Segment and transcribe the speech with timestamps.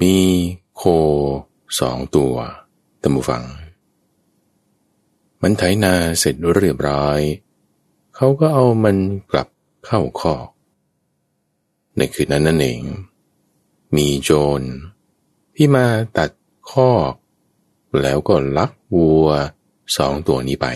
[0.00, 0.18] มี
[0.76, 0.82] โค
[1.80, 2.34] สองตัว
[3.02, 3.44] ตมูฟัง
[5.42, 7.20] มันไถนาเสร็จเรียบร้อย
[8.14, 8.96] เขาก็เอามัน
[9.30, 9.48] กลับ
[9.86, 10.46] เข้าคอก
[11.96, 12.82] ในคืนนั้นนั่นเอง
[13.96, 14.62] มีโจร
[15.54, 15.86] ที่มา
[16.18, 16.30] ตัด
[16.70, 17.12] คอก
[18.02, 19.28] แล้วก็ลักวัว
[19.96, 20.66] สองตัวนี้ไป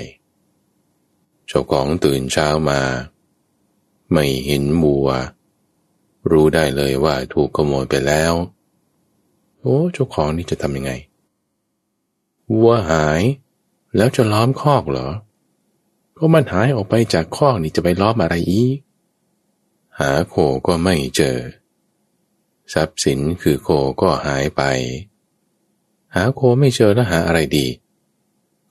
[1.46, 2.80] เจ้าของตื่นเช้ามา
[4.12, 5.08] ไม่เห็นวัว
[6.30, 8.32] รู้ได้เลยว่าถูกขโมยไปแล้ว
[9.64, 10.92] โอ้เจ้าของนี่จะทำยังไง
[12.52, 13.22] วัวหาย
[13.96, 15.10] แล้วจะล้อมคอกเหรอ
[16.16, 18.78] ก็มันหายออกไปจากคอกนี่จะไปล้อมอะไรอีก
[19.98, 20.34] หาโค
[20.66, 21.36] ก็ไม่เจอ
[22.72, 23.68] ทรัพย์สินคือโค
[24.02, 24.62] ก็หายไป
[26.14, 27.66] หาโคไม่เจอแล้วหาอะไรดี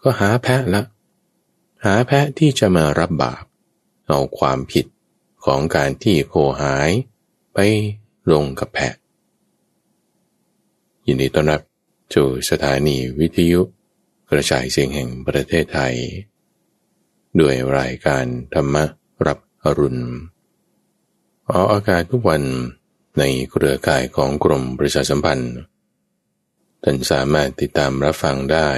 [0.01, 0.81] ก็หาแพะละ
[1.85, 3.43] หาแพะที่จะมารับบาป
[4.07, 4.85] เอาความผิด
[5.45, 6.89] ของการที่โคหาย
[7.53, 7.59] ไป
[8.31, 8.93] ลงกับแพะ
[11.07, 11.61] ยินดีต้อนรับ
[12.15, 13.61] สู่สถานีวิทยุ
[14.29, 15.95] กระจายเสียงแห่งประเทศไทย
[17.39, 18.75] ด้วยรายการธรรม
[19.25, 20.03] รับอรุณ
[21.49, 22.43] ออกอากาศทุกวัน
[23.19, 25.55] ในเครือข่ายของกรมประชาสัมพันธ์
[26.83, 28.69] ท่านสามารถติดตามรับฟังได้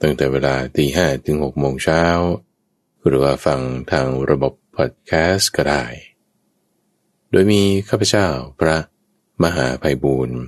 [0.00, 2.02] ตั้งแต่เวลาตีห้ถึงหกโมงเช้า
[3.06, 3.60] หรือว่าฟัง
[3.92, 5.84] ทางระบบพอดแคสต์ก็ได้
[7.30, 8.26] โดยมีข้าพเจ้า
[8.60, 8.76] พระ
[9.42, 10.40] มหาภัยบูรณ์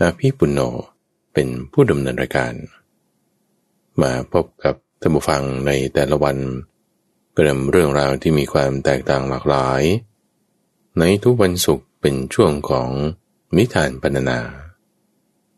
[0.00, 0.60] อาภีปุณโญ
[1.32, 2.54] เป็นผู้ดำเนินรายการ
[4.02, 6.36] มาพบกับท่านผู้ฟังในแต่ละวัน
[7.34, 9.82] เรื่องเรื่องราวที่มีความแตกต่างหลากหลาย
[10.98, 12.88] ในทุกวันศุกร์เป็นช่วงของ
[13.56, 14.40] นิทานปรรณนา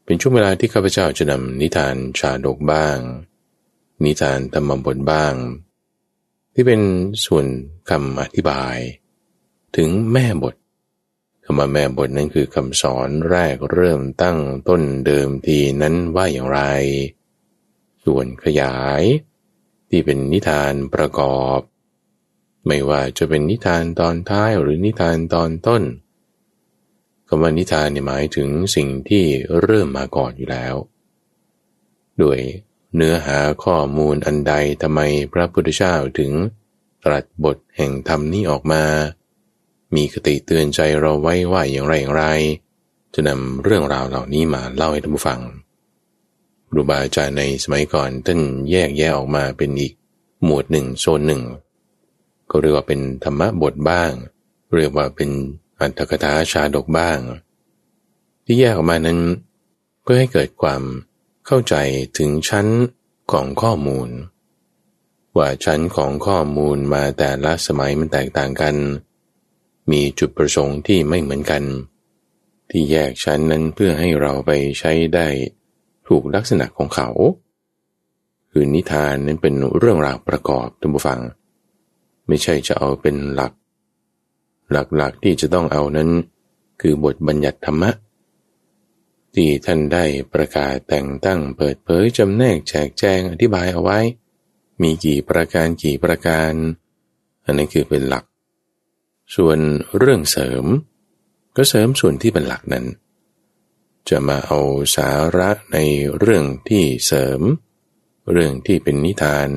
[0.04, 2.98] เป็นช่วงเวลาที่ข้าพเจ้าจะนำนิทานชาดกบ้าง
[4.04, 5.34] นิทานธรรมบทบ้าง
[6.54, 6.80] ที่เป็น
[7.24, 7.46] ส่วน
[7.90, 8.76] คำอธิบาย
[9.76, 10.54] ถึงแม่บท
[11.50, 16.60] คำว่าแม่บทนั้นคือคำสอนแรกเริ่มตั้งต้นเดิมทีนั้นว่าอย่างไร
[18.04, 19.02] ส่วนขยาย
[19.88, 21.58] ที่เป็นนิทานประกอบ
[22.66, 25.82] ไม่ว่าจะเป็นนิทานตอนท้ายหรือนิทานตอนต้น
[27.28, 29.24] คำว่านิทานเนี่ยหมายถึงสิ่งที่
[29.60, 30.74] เริ่มมาก่อนอยู่แล้ว
[32.22, 32.40] ด้วย
[32.94, 35.00] เนื้อหาข้อมูลอันใดทำไม
[35.32, 36.32] พระพุทธเจ้าถึง
[37.04, 38.84] ตรัสบทแห่งธรรมนี้ออกมา
[39.94, 42.24] มีคติเตือนใจเราไว้ว่าอย่างไรอย่างไร
[43.14, 45.40] จะนำเรื่องราวเหล่านี้มาเล่าให้ท่านผู้ฟัง
[46.68, 48.40] ครูบาอาจารย์ในสมัยก่อนท่าน
[48.70, 49.92] แยกแยะออกมาเป็นอีก
[50.44, 51.42] หมวดหนึ่งโซนหนึ่ง
[52.50, 54.12] ก็เรียกว่าเป็นธรรมะบทบ้าง
[54.76, 55.30] เรียกว่าเป็น
[55.80, 57.18] อัตถกถาชาดกบ้าง
[58.44, 59.20] ที่แยกออกมานั้น
[60.02, 60.82] เพื่อให้เกิดความ
[61.46, 61.74] เข้าใจ
[62.18, 62.66] ถึงชั้น
[63.32, 64.08] ของข้อมูล
[65.36, 68.74] ว่าชั้นของข้อมูลมาแต่ละสมัยมันแตกต่างกัน
[69.90, 71.62] มีจุดประสงค์ที่ไม่เหมือนกัน
[72.70, 75.28] ที่แยกชั้นนั้นเพื่อให้เราไปใช้ได้
[76.08, 77.08] ถูกลักษณะของเขา
[78.50, 81.20] คือนิทานนั้นเป็นเรื่องราวประกอบท่านผู้ฟัง
[82.28, 83.52] ไม่ใช่จะเอาเป็นหลัก
[84.96, 86.10] หลักๆที่จะต้องเอานั้น
[86.80, 87.90] คือบทบัญญัติธรรมะ
[89.34, 93.98] ที่ท่านได้ประกาศแต่งตั้งเปิดเผยจำแนกแจกแจงอธิบายเอาไว้
[94.82, 96.52] มีกี่ประการกี่ประการ
[97.44, 98.24] อันนี้คือเป็นหลัก
[99.36, 99.58] ส่วน
[99.98, 100.64] เรื่องเสริม
[101.56, 102.86] ก็เสริมส่วนที่เป็นหลักนั้น
[104.08, 104.58] จะมาเอา
[104.96, 105.78] สาระใน
[106.18, 107.40] เรื่องที่เสริม
[108.32, 109.48] เรื่องที่เป็นนิทาน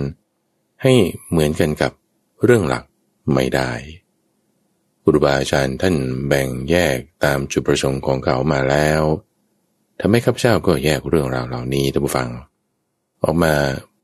[0.83, 0.93] ให้
[1.29, 1.91] เหมือนกันกับ
[2.43, 2.83] เรื่องหลัก
[3.33, 3.71] ไม่ได้
[5.03, 5.95] ครูบาอาจารย์ท่าน
[6.27, 9.01] แบ่งแยกตามจุดประสงค์ของเขามาแล้ว
[9.99, 12.29] ทำให้ข้าพเจ้าก็แยกเรื่องราวเหล่านี้ท่านผู้ฟัง
[13.23, 13.53] ออกมา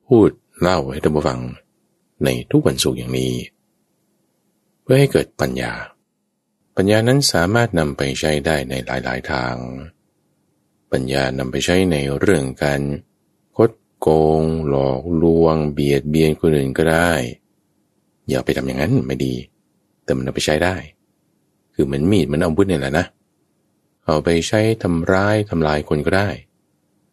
[0.07, 0.29] พูด
[0.61, 1.39] เล่าให้ท่านผู้ฟัง
[2.23, 3.33] ในทุกวันศุกร์อย่างนี้
[4.90, 5.74] พื่อให้เกิดปัญญา
[6.78, 9.53] ปัญญานั้นสามารถนำไปใช้ได้ในหลาย ๆ ทาง
[10.92, 12.81] ปัญญานำไปใช้ในเรื่องการ
[13.56, 14.08] คดโก
[14.42, 17.12] ง หลอกลวง เบียดเบียนคนอื่นก็ได้
[18.30, 19.36] อย่าไปทำอย่างนั้นไม่ดี
[20.03, 20.75] แต่มันเอาไปใช้ได้
[21.74, 23.06] คือเหมือนมีดมันอาวุธเนี่ยแหละนะ
[24.06, 26.30] เอาไปใช้ทำร้ายทำลายคนก็ได้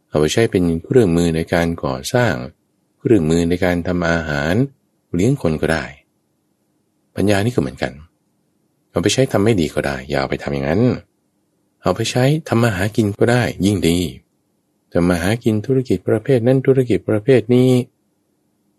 [0.08, 2.34] เอาไปใช้เป็นเครื่องมือในการก่อสร้าง
[2.98, 4.54] เครื่องมือในการทำอาหาร
[5.14, 5.84] เลี้ยงคนก็ได้
[7.16, 7.92] ปัญญานี่ก็เหมือนกัน
[8.90, 10.82] เอาไปใช้ทำไม่ดีก็ได้ อย่าเอาไปทำอย่างนั้น
[11.82, 13.98] เอาไปใช้ทำมาหากินก็ได้ ยิ่งดี
[14.92, 17.70] ทำมาหากินธุรกิจประเภทนั้นธุรกิจประเภทนี้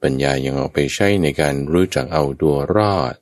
[0.02, 3.14] ปัญญายังเอาไปใช้ในการรู้จักเอาตัวรอด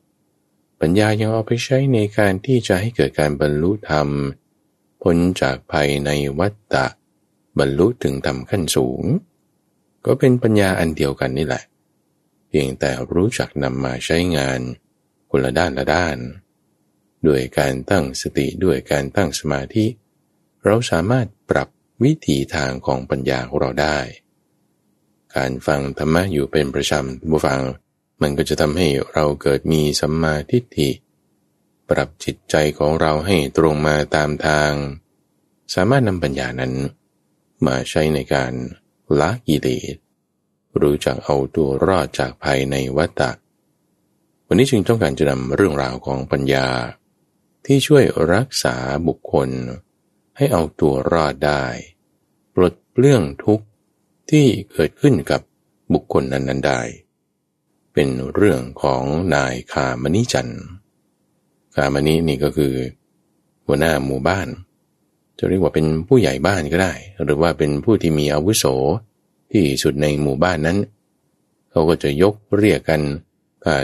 [0.81, 4.07] ปัญญายังเอาไปใช้ในการที่จะให้เกิดการบรรลุธรรม
[5.01, 6.09] พ้นจากภัยใน
[6.39, 6.85] วัฏฏะ
[7.59, 9.03] บรรลุถึงธรรมขั้นสูง
[10.05, 11.63] ก็เป็นปัญญาอันเดียวกันนี่แหละ
[12.47, 14.59] เพียงแต่รู้จักนำมาใช้งาน
[15.35, 16.17] คนละด้านละด้าน
[17.27, 19.85] ด้วยการตั้งสติด้วยการตั้งสมาธิ
[20.65, 21.69] เราสามารถปรับ
[22.03, 23.99] วิถีทางของปัญญาของเราได้
[25.35, 27.61] การฟังธรรมะอยู่เป็นประจำบูฟัง
[28.21, 30.89] มันก็จะทำให้เราเกิดมีสัมมาทิฏฐิ
[31.89, 34.71] ปรับจิตใจของเราให้ตรงมาตามทาง
[35.73, 36.73] สามารถนำปัญญานั้น
[37.65, 38.53] มาใช้ในการ
[39.19, 39.95] ละกิเลส
[40.81, 43.31] รู้จักเอาตัวรอดจากภายในวัฏฏะ
[44.53, 46.67] วันนี้จึงต้องการจะนำเรื่องราวของปัญญา
[47.65, 48.03] ที่ช่วย
[48.33, 48.75] รักษา
[49.07, 49.49] บุคคล
[50.37, 51.63] ให้เอาตัวรอดได้
[52.55, 53.65] ปลดเปลื้องทุกข์
[54.31, 55.41] ที่เกิดขึ้นกับ
[55.93, 56.81] บุคคลนั้นๆได้
[57.93, 59.03] เป็นเรื่องของ
[59.35, 60.49] นายคามณิจัน
[61.75, 62.73] คามณินี่ก็คือ
[63.65, 64.47] หัวหน้าหมู่บ้าน
[65.37, 68.65] จะเรียกว่าเป็นผู้ใหญ่บ้านก็ได้ หรือว่าเป็นผู้ที่มีอาวุโส
[69.51, 70.77] ที่สุดในหมู่บ้านนั้น
[71.71, 73.03] เขาก็จะยกเรียกกัน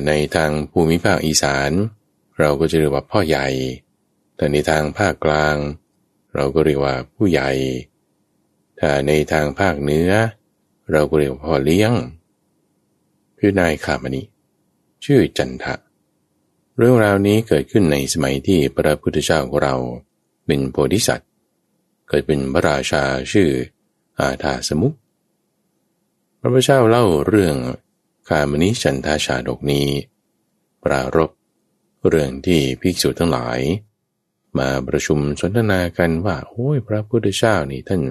[0.07, 1.71] ในทางภูมิภาคอีสาน
[2.39, 3.47] เราก็จะเรียกว่าพ่อใหญ่
[4.35, 5.55] แต่ในทางภาคกลาง
[6.35, 7.49] เราก็เรียกว่าผู้ใหญ่
[8.79, 10.11] ถ้าในทางภาคเหนือ
[10.91, 11.91] เราก็เรียกว่าพ่อเลี้ยง
[13.39, 14.23] คือนายขามณี
[15.05, 15.75] ชื่อจันทะ
[16.77, 19.75] เรื่องราวนี้เกิดขึ้นในสมัยที่พระพุทธเจ้าของเรา
[20.45, 21.29] เป็นโพธิสัตว์
[22.07, 23.49] เกิดเป็นพระราชาชื่อ
[24.19, 24.93] อาธาสมุข
[26.39, 27.55] พระพุทธเจ้าเล่าเรื่อง
[28.29, 29.87] คามนิชันทาชาดกนี้
[30.83, 31.31] ปรารบ
[32.07, 33.59] เรื่องที่ภิกษุทั้งหลาย
[34.57, 38.01] มาประชุมสนทนากันว่าโอ้ยพระพุทธเจ้านี่ท่าน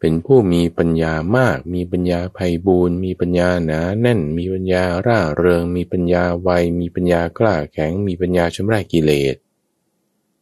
[0.00, 9.36] เป็นผู้มีปัญญามาก มีปัญญาไพบูรณ์มีปัญญาหนาแน่น มีปัญญาร่าเริง มีปัญญาไวมีปัญญากล้าแข็ง มีปัญญาชำระกิเลส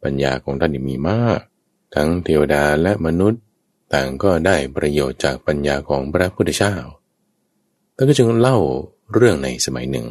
[0.02, 1.41] ปัญญาของท่านมีมาก
[1.94, 3.43] ทั้งเทวดาและมนุษย์
[3.93, 6.76] ต่างก็ได้ประโยชน์จากปัญญาของพระพุทธเจ้า
[7.97, 8.59] ท่านก็จึงเล่า
[9.14, 10.06] เรื่องในสมัยหนึ่ง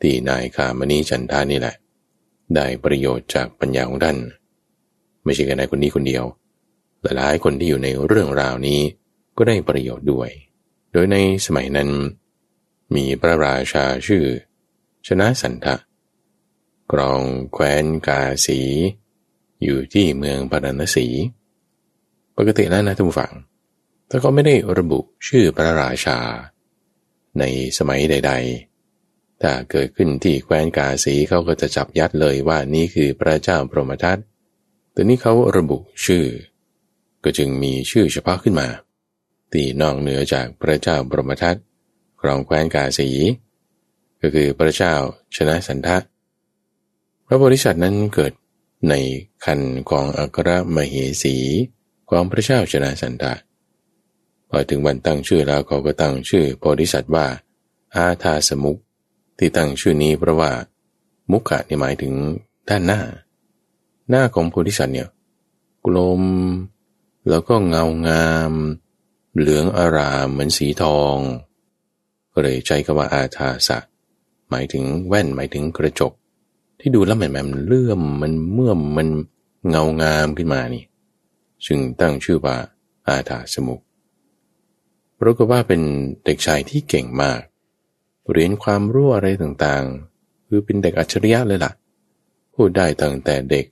[0.00, 1.76] ที่นายคามณีจันทานี่แหละ
[2.54, 4.18] ได้ประโยชน์จากปัญญาของท่าน
[5.24, 6.24] ไม่ใช่แค่นายคนนี้คนเดียว
[7.02, 8.80] หลายๆคนที่อยู่ในเรื่องราวนี้
[9.36, 10.30] ก็ได้ประโยชน์ด้วย
[10.92, 11.16] โดยใน
[11.46, 11.90] สมัยนั้น
[12.94, 14.24] มีพระราชาชื่อ
[15.06, 15.74] ชนะสันทะ
[16.92, 17.22] กรอง
[17.52, 18.60] แคว้นกาสี
[19.62, 21.06] อยู่ที่เมืองปารณสี
[22.36, 23.32] ปกติแล้วนะทุกฝั่ง
[24.08, 26.18] ถ้าเขาไม่ได้ระบุชื่อพระราชา
[27.38, 27.44] ใน
[27.78, 28.32] สมัยใด
[28.86, 34.18] ๆ ถ้าเกิดขึ้นที่แคว้นกาสีเขาก็จะจับยัดเลยว่านี่คือพระเจ้าพรหมทัต
[34.92, 36.24] แต่นี้เขาระบุชื่อ
[37.24, 38.68] ก็จึงมีชื่อเฉพาะขึ้นมา
[39.52, 41.56] ตีนอกเหนือจากพระเจ้าพรหมทัต
[42.20, 43.08] ครองแคว้นกาสี
[44.20, 44.94] ก็คือพระเจ้า
[45.36, 45.96] ชนะสันทะ
[47.26, 48.32] พระบริษัทนั้นเกิด
[48.88, 48.94] ใน
[49.44, 49.60] คัน
[49.90, 51.36] ของอัครมเหสี
[52.10, 53.32] ของพระเจ้าชนะสันทะ
[54.50, 57.26] พอถึงวันตั้งชื่อแล้วเขาก็ตั้งชื่อโพธิสัตว์ว่า
[57.94, 58.76] อาทาสมุก
[59.38, 60.50] ที่ตั้งชื่อนี้เพราะว่า
[61.30, 62.12] มุขะนี่หมายถึง
[62.68, 63.00] ด้านหน้า
[64.08, 65.08] หน้าของโพธิสัตว์เนี่ย
[65.86, 66.22] กลม
[67.28, 68.52] แล้วก็เงางาม
[69.38, 71.16] เหลืองอารามเหมือนสีทอง
[72.32, 73.78] ก็เลยใช้คำว่าอาทาสะ
[74.50, 76.12] หมายถึงแว่นหมายถึงกระจก
[76.80, 79.08] ที่ดูแล้วมันมันเลื่อมมันเมื่อมมัน
[79.68, 80.84] เงางามขึ้นมานี่
[81.66, 82.56] จึงตั้งชื่อว่า
[83.08, 83.80] อาทาสมุก
[85.20, 85.82] ปรากฏว่าเป็น
[86.24, 87.40] เด็กชายที่เก่งมาก
[88.32, 91.72] เรียนความรู้อะไรต่างๆ คือเป็นเด็กอัจฉริยะเลยล่ะ
[92.54, 93.66] พูดได้ตั้งแต่เด็ก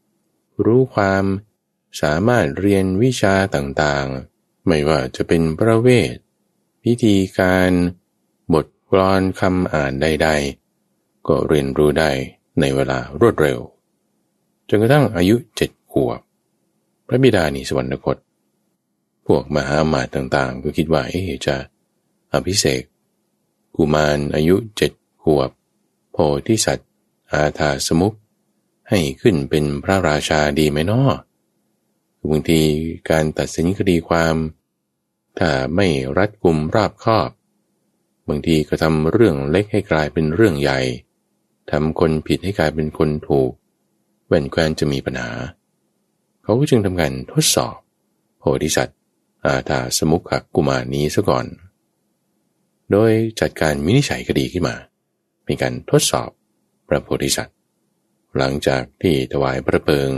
[0.64, 1.25] รู้ความ
[2.02, 6.15] สามารถเรียนวิชาต่างๆ ไม่ว่าจะเป็นประเวท
[6.84, 7.70] พิธีการ
[8.55, 10.29] บทกลอนคำอ่านใด
[10.79, 12.10] ๆ ก็เรียนรู้ได้
[12.60, 13.58] ในเวลารวดเร็ว
[14.69, 16.20] จนกระทั่งอายุเจ็ดขวบ
[17.06, 18.17] พระบิดานีสวรรคต
[19.26, 21.56] พวกมหามาตต่างๆ ก็คิดว่าเอ๊จะ
[22.32, 22.82] อภิเษก
[23.76, 25.50] กุมารอายุเจ็ดขวบ
[26.12, 26.16] โพ
[26.46, 26.90] ธิสัตว์
[27.32, 28.12] อาธาสมุก
[28.88, 31.14] ให้ขึ้นเป็นพระราชาดีไหมนาะ
[32.31, 32.60] บางที
[33.10, 34.36] การตัดสินคดีความ
[35.38, 37.31] ถ้าไม่รัดกุมราบคอบ
[38.28, 40.81] บางทีก็ทำเรื่องเล็กให้กลายเป็นเรื่องใหญ่
[41.70, 43.50] ทำคนผิดให้กลายเป็นคนถูก
[44.26, 45.31] แว่นแควนจะมีปัญหา
[46.43, 47.76] เขาก็จึงทำการทดสอบ
[48.38, 48.96] โพธิสัตว์
[49.46, 50.22] อาถาสมุข
[50.55, 51.46] กุมารนี้ซะก่อน
[52.91, 53.10] โดย
[53.41, 54.77] จัดการมินิฉัยคดีขึ้นมา
[55.48, 56.31] มีการทดสอบ
[56.89, 57.56] พระโพธิสัตว์
[58.36, 60.10] หลังจากที่ถวายพระเพิง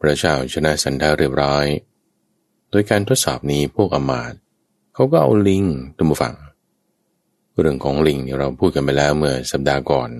[0.00, 1.66] พระเจ้าชนะสันดาเรียบร้อย
[2.70, 4.32] โดยการทดสอบนี้พวกอมาต
[4.94, 5.64] เขาก็เอาลิง
[5.96, 6.34] ตัมฟัง
[7.58, 10.10] เรื่องของลิงเราพูดกันไปแล้วเมื่อสัปดาห์ก่อน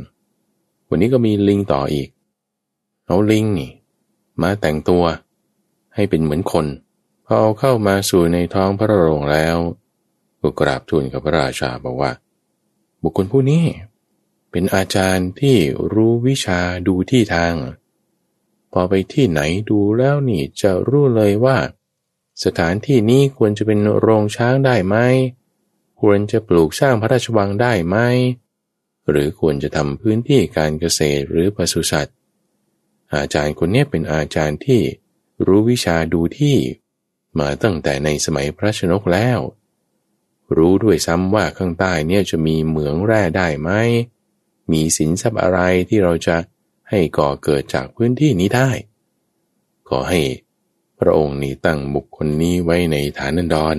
[0.88, 2.08] วันนี้ก็มีลิงต่ออีก
[3.06, 3.70] เอาลิงนี่
[4.42, 5.04] มาแต่งตัว
[5.94, 6.66] ให้เป็นเหมือนคน
[7.30, 9.56] พอเข้ามาสู่ในท้องพระโรงแล้ว
[10.40, 12.12] ก็กราบทูลกับพระราชาบอกว่า
[13.02, 13.64] บุคคลผู้นี้
[14.50, 15.56] เป็นอาจารย์ที่
[15.92, 17.54] รู้วิชาดูที่ทาง
[18.72, 21.58] พอไปที่ไหนดูแล้วนี่จะรู้เลยว่า
[22.44, 24.96] สถานที่นี้ควรจะเป็นโรงช้างได้ไหม
[26.00, 27.96] ควรจะปลูกสร้างพระราชวังได้ไหม
[29.10, 32.16] หรือควรจะทำพื้นที่การเกษตรหรือปศุสัตว์
[33.14, 34.80] อาจารย์คนนี้เป็นอาจารย์ที่
[35.46, 36.56] รู้วิชาดูที่
[37.40, 39.40] มาตั้งแต่ในสมัยพระชนกแล้ว
[40.56, 43.70] รู้ด้วยซ้ำว่าข้างใต้เนี่ยจะมีเหมืองแร่ได้ไหม
[44.72, 46.36] มีสินทรัพย์อะไรที่เราจะ
[46.90, 48.70] ให้ก่อเกิดจากพื้นที่นี้ได้
[49.88, 50.20] ขอให้
[50.98, 53.76] พระองค์นี้ตั้งบุคคลนี้ไว้ในฐานันดร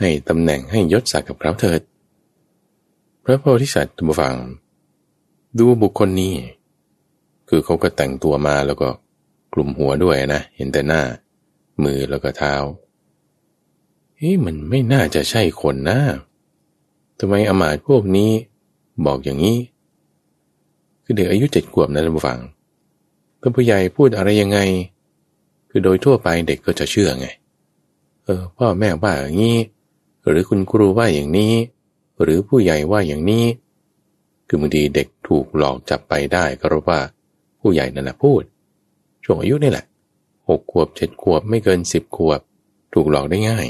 [0.00, 1.80] ให้ตำแหน่งให้ยศศักดิ์กับเขาเถิด
[3.24, 4.36] พระโพธิสัตว์ทุกฝัง
[5.58, 6.34] ดูบุคคลนี้
[7.48, 8.88] คือเขาก็แต่งตัวมาแล้วก็
[9.52, 11.02] กลุ่มหัวด้วยนะ เห็นแต่หน้า
[11.84, 12.54] มือแล้วก็เท้า
[14.16, 15.98] เฮ้ยมันไม่น่าจะใช่คนนะ
[17.18, 18.30] ทำไมอมาตพวกนี้
[19.06, 19.58] บอกอย่างนี้
[21.04, 22.38] คือเด็กอายุเจ็ดขวบนะท่านผู้ฟัง
[23.42, 24.58] ก็ผู้ใหญ่พูดอะไรยังไง
[25.70, 27.26] คือโดยทั่วไปเด็กก็จะเชื่อไง
[28.24, 29.58] เออ พ่อแม่ว่าอย่างนี้
[30.28, 31.54] หรือคุณครูว่าอย่างนี้
[32.22, 33.44] หรือผู้ใหญ่ว่าอย่างนี้
[34.48, 37.00] คือบางทีเด็กถูกหลอกจับไปได้ก็เพรู้ว่า
[37.60, 38.42] ผู้ใหญ่นั่นแหละพูด
[39.24, 39.86] ช่วงอายุนี่แหละ
[40.48, 42.40] หกขวบเจ็ดขวบไม่เกินสิบขวบ
[42.94, 43.66] ถูกหลอกได้ง่าย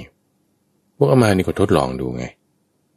[0.96, 2.24] พวกอามานี่ก็ทดลองดูไง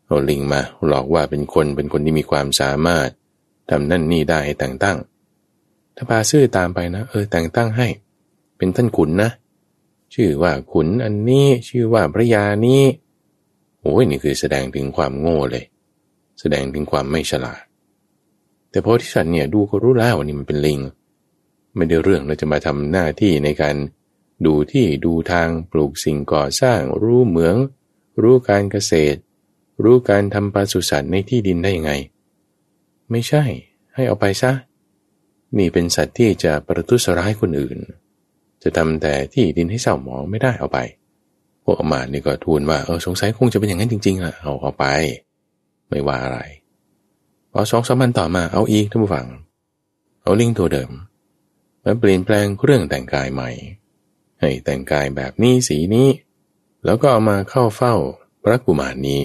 [0.05, 3.09] เอาลิงมาหลอกว่าเป็นคนเป็นคนที่มีความสามารถ
[3.69, 4.97] ทำนั่นนี่ได้แต่งตั้ง
[5.95, 7.87] ถ้าพาซื่อตามไปนะ เออแต่งตั้งให้
[8.57, 9.29] เป็นท่านขุนนะ
[10.13, 12.81] ชื่อว่าขุนอันนี้ชื่อว่าพระยานี้
[13.81, 15.65] โอ้ยนี่คือแสดงถึงความโง่เลย
[16.39, 17.61] แสดงถึงความไม่ฉลาด
[18.69, 20.79] แต่พอที่สัตว์เนี่ยดูก็รู้แล้วว่านี่มันเป็นลิง
[21.79, 23.75] ไม่ได้เรื่องเราจะมาทำหน้าที่ในการ
[24.45, 27.55] ดูที่ดูทางปลูกสิ่งก่อสร้าง รู้เหมือง
[28.21, 29.19] รู้การเกษตร
[29.83, 31.91] รู้การทำปศุสัตว์ในที่ดินได้ยังไง
[33.11, 33.43] ไม่ใช่
[33.93, 34.51] ให้เอาไปซะ
[35.57, 37.77] นี่เป็นสัตว์ที่จะประทุษร้ายคนอื่น
[38.63, 40.79] จะทำแต่ที่ดินให้เศร้าหมองไม่ได้เอาไป
[41.63, 44.85] พวกอมาตนี่ก็ทูลว่าเออสงสัยคงจะเป็นอย่างนั้นจริงๆอะเอาเอาไป
[45.89, 46.39] ไม่ว่าอะไร
[47.51, 49.25] พอสองสามวันต่อมาเอาอีกท่านผู้ฟัง
[50.23, 50.91] เอาลิงตัวเดิม
[51.83, 53.49] มาเปลี่ยนแปลงเครื่องแต่งกายใหม่
[54.41, 56.09] ให้แต่งกายแบบนี้สีนี้
[56.85, 57.95] แล้วก็เอามาเข้าเฝ้า
[58.43, 59.19] พระกุมารนี้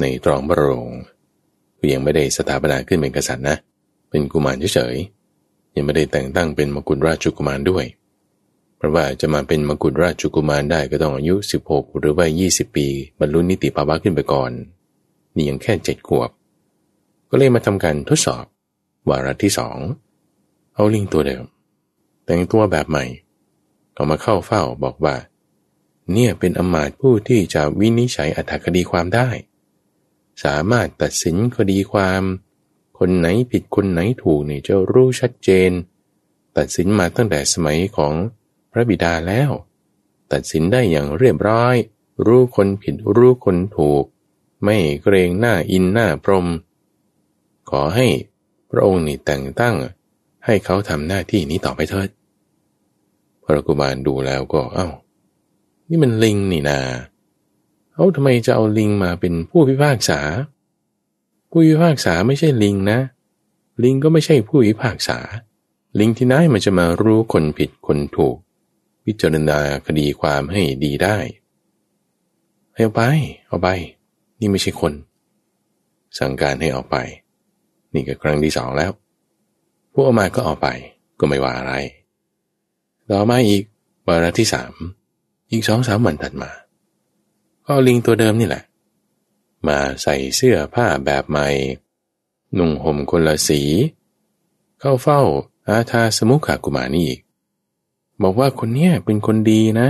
[0.00, 0.90] ในตรองพระโรง
[1.92, 3.56] ยังไม่ได้สถาปนาขึ้นเป็นกษัตริย์นะ
[4.10, 7.84] เป็นกุมารเฉยๆยังไม่ได้แต่งตั้งเป็นมกุฎราชกุมารด้วย
[8.76, 11.34] เพราะว่าจะมาเป็นมกุฎราชกุมารได้ก็ต้องอายุ
[11.68, 12.86] 16 หรือว่า 20 ปี
[13.18, 14.50] บรรลุนิติภาวะขึ้นไปก่อน
[15.34, 16.30] นี่ยังแค่เจ็ดขวบ
[17.30, 18.44] ก็เลยมาทำการทดสอบ
[19.08, 19.78] วาระที่สอง
[20.74, 21.44] เอาลิงตัวเดิม
[22.26, 23.04] แต่งตัวแบบใหม่
[23.94, 25.16] เอามาเข้าเฝ้าบอกว่า
[26.12, 29.28] เนี่ยเป็นอมาตผู้ที่จะวินิจฉัยอัตถคดีความได้
[30.44, 32.22] สามารถตัดสินคดีความ
[32.98, 35.70] คนไหนผิดคนไหนถูกเนี่ยจะรู้ชัดเจน
[36.56, 38.14] ตัดสินมาตั้งแต่สมัยของ
[38.72, 39.50] พระบิดาแล้ว
[40.32, 41.74] ตัดสินได้อย่างเรียบร้อย
[42.26, 44.04] รู้คนผิดรู้คนถูก
[44.64, 46.46] ไม่เกรงหน้าอินหน้าพรม
[47.70, 48.08] ขอให้
[48.70, 49.76] พระองค์นี่แต่งตั้ง
[50.46, 52.08] ให้เขาทำหน้าที่นี้ต่อไปเถิด
[53.44, 54.88] พระกุมารดูแล้วก็เอา้า
[55.88, 56.80] นี่มันลิงนี่นา
[57.94, 60.20] เอาทำไมจะเอาลิงมาเป็นผู้พิพากษา
[61.50, 62.98] ผู้พิพากษาไม่ใช่ลิงนะ
[63.84, 65.18] ลิงก็ไม่ใช่ผู้พิพากษา
[65.98, 68.36] ลิงที่ไหนมันจะมารู้คนผิดคนถูก
[69.04, 71.18] พิจารณาคดีความให้ดีได้
[72.74, 73.00] เอาไป
[73.46, 73.68] เอาไป
[74.38, 74.92] นี่ไม่ใช่คน
[76.18, 76.96] สั่งการให้เอาไป
[77.94, 78.90] นี่ก็ครั้งที่สองแล้ว
[79.98, 80.68] พวกออกมาก็เอาไป
[81.18, 81.74] ก็ไม่ว่าอะไร
[83.10, 83.62] ต่อมาอีก
[84.06, 84.72] วาระที่สาม
[85.50, 86.50] อีกสองสามวันถัดมา
[87.66, 88.64] ก็ลิงตัวเดิมนี่แหละ
[89.66, 91.46] มาใส่เสื้อผ้าแบบใหม่
[92.58, 93.62] นุ่งห่มคนละสี
[94.80, 95.20] เข้าเฝ้า
[95.68, 97.20] อาทาสมุขากุมานี่อีก
[98.22, 99.88] บอกว่าคนเนี้ยเป็นคนดีนะ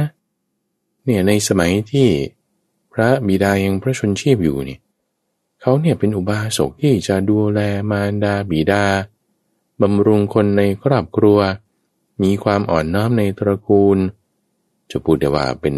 [1.04, 2.08] เนี่ยในสมัยที่
[2.92, 4.78] พระบิดายังพระชนชีพอยู่นี่
[5.60, 7.60] เขาเนี่ยเป็นอุบาสกที่จะดูแล
[7.90, 8.84] มารดาบิดา
[9.82, 11.38] บำรุงคนในครอบครัว
[12.22, 13.98] มีความอ่อนน้อมในตระกูล
[14.90, 15.76] จะพูดได้ว่าเป็น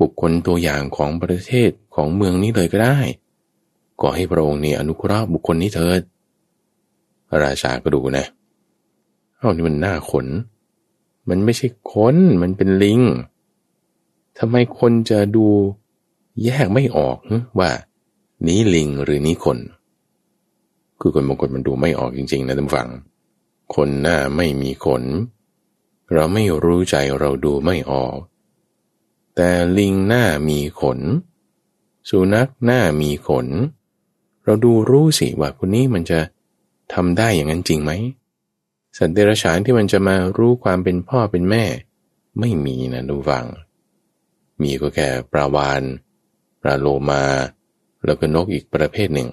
[0.00, 2.98] บุคคลตัวอย่างของประเทศของเมืองนี้เลยก็ได้
[4.00, 6.00] ก็ให้พระองค์เนี่ยอนุเคราะห์บุคคลนี้เถิด
[7.42, 8.26] ราชาก็ดูนะ
[9.36, 10.26] เอานี่มันหน้าขน
[11.28, 13.00] มันไม่ใช่คนมันเป็นลิง
[14.38, 15.46] ทำไมคนจะดู
[16.44, 17.16] แยกไม่ออก
[17.58, 17.70] ว่า
[18.46, 19.58] นี้ลิงหรือนี้คน
[21.00, 22.88] คือคนบางคนมันดูไม่ออกจริงๆนะท่านฟัง
[23.74, 25.02] คนหน้าไม่มีขน
[26.12, 28.16] เราไม่รู้ใจเราดูไม่ออก
[29.36, 31.00] แต่ลิงหน้ามีขน
[32.08, 33.46] สุนัขหน้ามีขน
[34.44, 36.20] เราดูรู้สิว่าคนนี้มันจะ
[36.94, 37.92] ทำได้อย่างนั้นจริงไหม
[38.96, 41.64] สัตว์เดรัจฉานที่มันจะมารู้ความเป็นพ่อเป็นแม่
[42.40, 43.46] ไม่มีนะดูฟัง
[44.60, 45.82] มีก็แค่ปลาวาน
[46.62, 47.24] ปลาโลมา
[48.04, 49.30] แล้วก็นกอีกประเภทหนึ่ง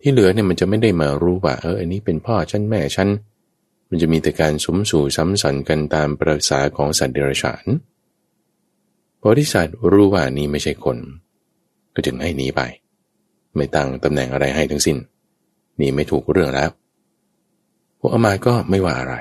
[0.00, 3.08] ที่เหลือเนี่ยมันจะไม่ได้มารู้ว่าเอออันนี้เป็นพ่อฉันแม่ฉัน
[3.94, 7.64] มันจะมีแต่การสมสู่ซ้ำสันกันตามประสาของสัตว์เดรัจฉาน
[9.24, 10.98] บริษัทรู้ว่านี่ไม่ใช่คน
[11.94, 12.60] ก็จึงให้หนีไป
[13.56, 14.98] ไม่ตั้งตำแหน่งอะไรให้ทั้งสิน้น
[15.76, 16.70] หนีไม่ถูกเรื่องแล้ว
[17.98, 19.16] พวกอมาก็ไม่ว่าอะไร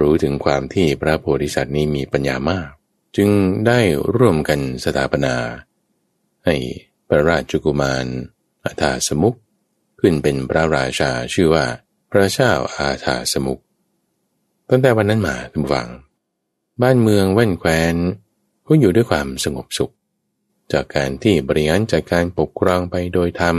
[0.00, 2.68] รู้ถึงความที่พระโพธิสัตว์นี้มีปัญญามาก
[3.16, 3.28] จึง
[3.66, 3.80] ได้
[4.16, 5.34] ร่วมกันสถาปนา
[6.44, 6.54] ให้
[7.08, 8.06] พระราชกุมาร
[8.64, 9.34] อาธาสมุก
[10.00, 11.66] ขึ้นเป็นพระราชาชื่อว่า
[12.12, 13.58] พระเจ้าอาธาสมุก
[14.68, 15.88] ตั้งแต่วันนั้นมาทุกฝัง
[16.82, 17.96] บ้านเมืองแว่นแควน
[18.66, 19.92] ก็อยู่ด้วยความสงบสุข
[20.72, 23.56] จากการที่บริหารจัดการปกครองไปโดยธรรม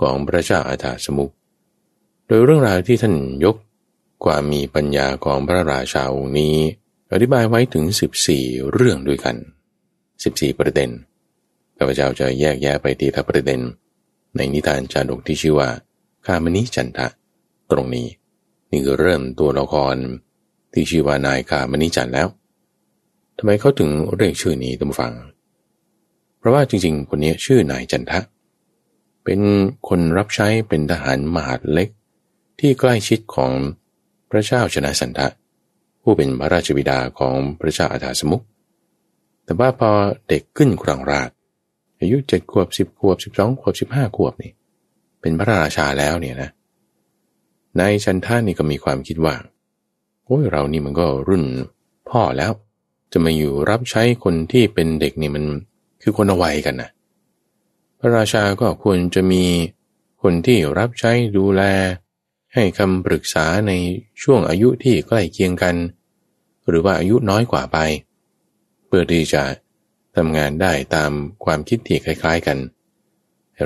[0.00, 1.30] ของพระเจ้าอาธาสมุก
[2.26, 3.56] โดยเรื่องราวที่ท่านยก
[4.24, 6.56] ความมีปัญญาของพระราชาองค์นี้
[7.12, 7.84] อธิบายไว้ถึง
[8.30, 9.36] 14 เรื่องด้วยกัน
[9.98, 10.90] 14 ประเด็น
[11.76, 13.60] ข้าพเจ้าจะแยกแยะไปทีละประเด็น
[14.36, 15.68] ในนิทานจาดกที่ชื่อว่า
[16.26, 17.06] คามนิจันทะ
[17.72, 18.06] ตรงนี้
[18.70, 19.96] นี่คือเริ่มตัวละคร
[20.72, 22.28] ที่ชื่อว่านายคามนิจันแล้ว
[23.38, 25.12] ทำไมเขาถึงเรียกชื่อนี้ตั้งฟัง
[26.38, 28.20] เพราะว่าจริง ๆ คนนี้ชื่อนายจันทะ
[29.24, 29.40] เป็น
[29.88, 31.88] คนรับใช้เป็นทหารมหาดเล็ก
[32.60, 33.52] ที่ใกล้ชิดของ
[34.30, 35.26] พระเจ้าชนะสันทะ
[36.02, 38.42] ผู้เป็นพระราชบิดาของพระเจ้าอาธาสมุก
[39.44, 39.90] แต่ว่าพอ
[40.28, 41.30] เด็กขึ้นครองราช
[42.00, 44.52] อายุเจ็ดขวบสิบขวบสิบสองขวบสิบห้าขวบนี่
[45.20, 46.50] เป็นพระราชาแล้วเนี่ยนะ
[47.78, 49.34] นายชันท่านี่ก็มีความคิดว่า
[50.24, 51.44] โอ้ยเรานี่มันก็รุ่น
[52.10, 52.52] พ่อแล้ว
[53.12, 55.44] จะมาอยู่รับใช้คนที่เป็นเด็กนี่มัน
[56.02, 56.90] คือคนเอาไว้กันนะ
[57.98, 59.44] พระราชาก็ควรจะมี
[60.22, 61.62] คนที่รับใช้ดูแล
[62.54, 63.72] ให้คำปรึกษาใน
[64.22, 65.76] ช่วงอายุที่ใกล้เคียงกัน
[66.68, 67.78] หรือว่าอายุน้อยกว่าไป
[68.86, 69.42] เพื่อที่จะ
[70.16, 71.10] ทำงานได้ตาม
[71.44, 72.58] ความคิดที่คล้าย ๆกัน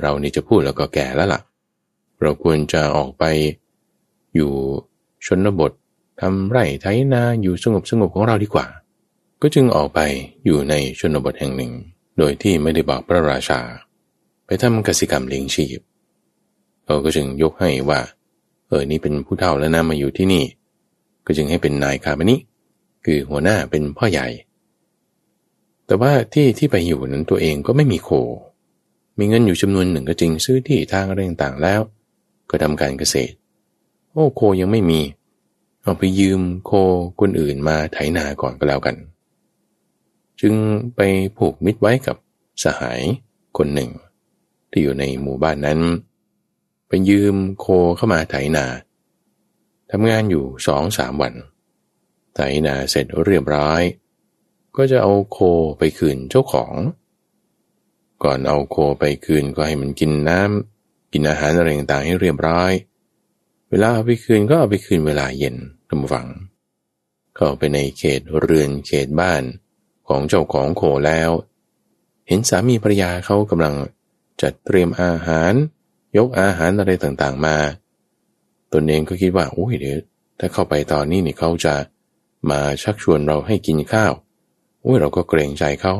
[0.00, 1.40] เรานี่จะพูดแล้วก็แก่แล้วละ่ะ
[2.20, 3.24] เราควรจะออกไป
[4.34, 4.50] อยู่
[5.26, 5.72] ชนบท
[6.20, 8.66] ทำไร่ไถนาอยู่สงบสงบของเราดีกว่า
[9.42, 10.00] ก็จึงออกไป
[10.44, 11.72] อยู่ในชนบทแห่งหนึ่ง
[12.18, 13.60] โดยที่ไม่ได้บอกพระราชา
[14.46, 15.78] ไปทำกสิกรรมเลี้ยงชีพ
[16.84, 18.00] เขาก็จึงยกให้ว่า
[18.68, 20.44] เออนี่เป็นผู้เฒ่าแล้วนะมาอยู่ที่นี่
[21.26, 22.36] ก็จึงให้เป็นนายคาบนิ
[23.04, 24.26] คือหัวหน้าเป็นพ่อใหญ่
[25.86, 28.10] แต่ว่าที่ที่ไปอยู่นั้นตัวเองก็ไม่มีโค
[29.18, 31.80] มีเงินอยู่จำนวนหนึ่งก็จริงซื้อที่ทางอะไรต่างๆแล้ว
[32.50, 33.34] ก็ทำการเกษตร
[34.14, 35.00] โอ้โคยังไม่มี
[35.82, 36.72] เอาไปยืมโค
[37.20, 38.96] คนอื่นมาไถนาก่อนก็แล้วกัน
[40.40, 40.54] จึง
[40.96, 41.00] ไป
[41.36, 42.16] ผูกมิตรไว้กับ
[42.62, 43.00] สหาย
[43.56, 43.90] คนหนึ่ง
[44.70, 45.80] ที่อยู่ในหมู่บ้านนั้น
[46.88, 48.66] ไปยืมโคเข้ามาไถนา
[49.90, 51.34] ทำงานอยู่สองสามวัน
[52.34, 53.82] ไถนาเสร็จเรียบร้อย
[54.76, 55.38] ก็จะเอาโค
[55.78, 56.74] ไปคืนเจ้าของ
[58.24, 62.72] ก่อนเอาโคไปคืนก็ให้มันกินน้ำกินอาหารอะไรต่างๆให้เรียบร้อย
[63.76, 65.56] วลาเอาไปคืนก็เอาไปคืนเวลาเย็น
[65.88, 66.28] ทำฝัง
[67.36, 69.42] เข้าไปในเขตเรือนเขตบ้าน
[70.08, 71.30] ของเจ้าของโคแล้ว
[72.28, 73.74] เห็นสามีภรรยาเขากำลัง
[74.42, 75.52] จัดเตรียมอาหาร
[76.16, 77.56] ยกอาหารอะไรต่างๆมา
[78.72, 79.98] ตนเองก็คิดว่าโอ้ยเดี๋ยว
[80.38, 81.74] ถ้าเข้าไปตอนนี้นี่เขาจะ
[82.50, 84.12] มาชักชวนเราให้กินข้าว
[84.82, 85.94] โอ้ยเราก็เกรงใจเขา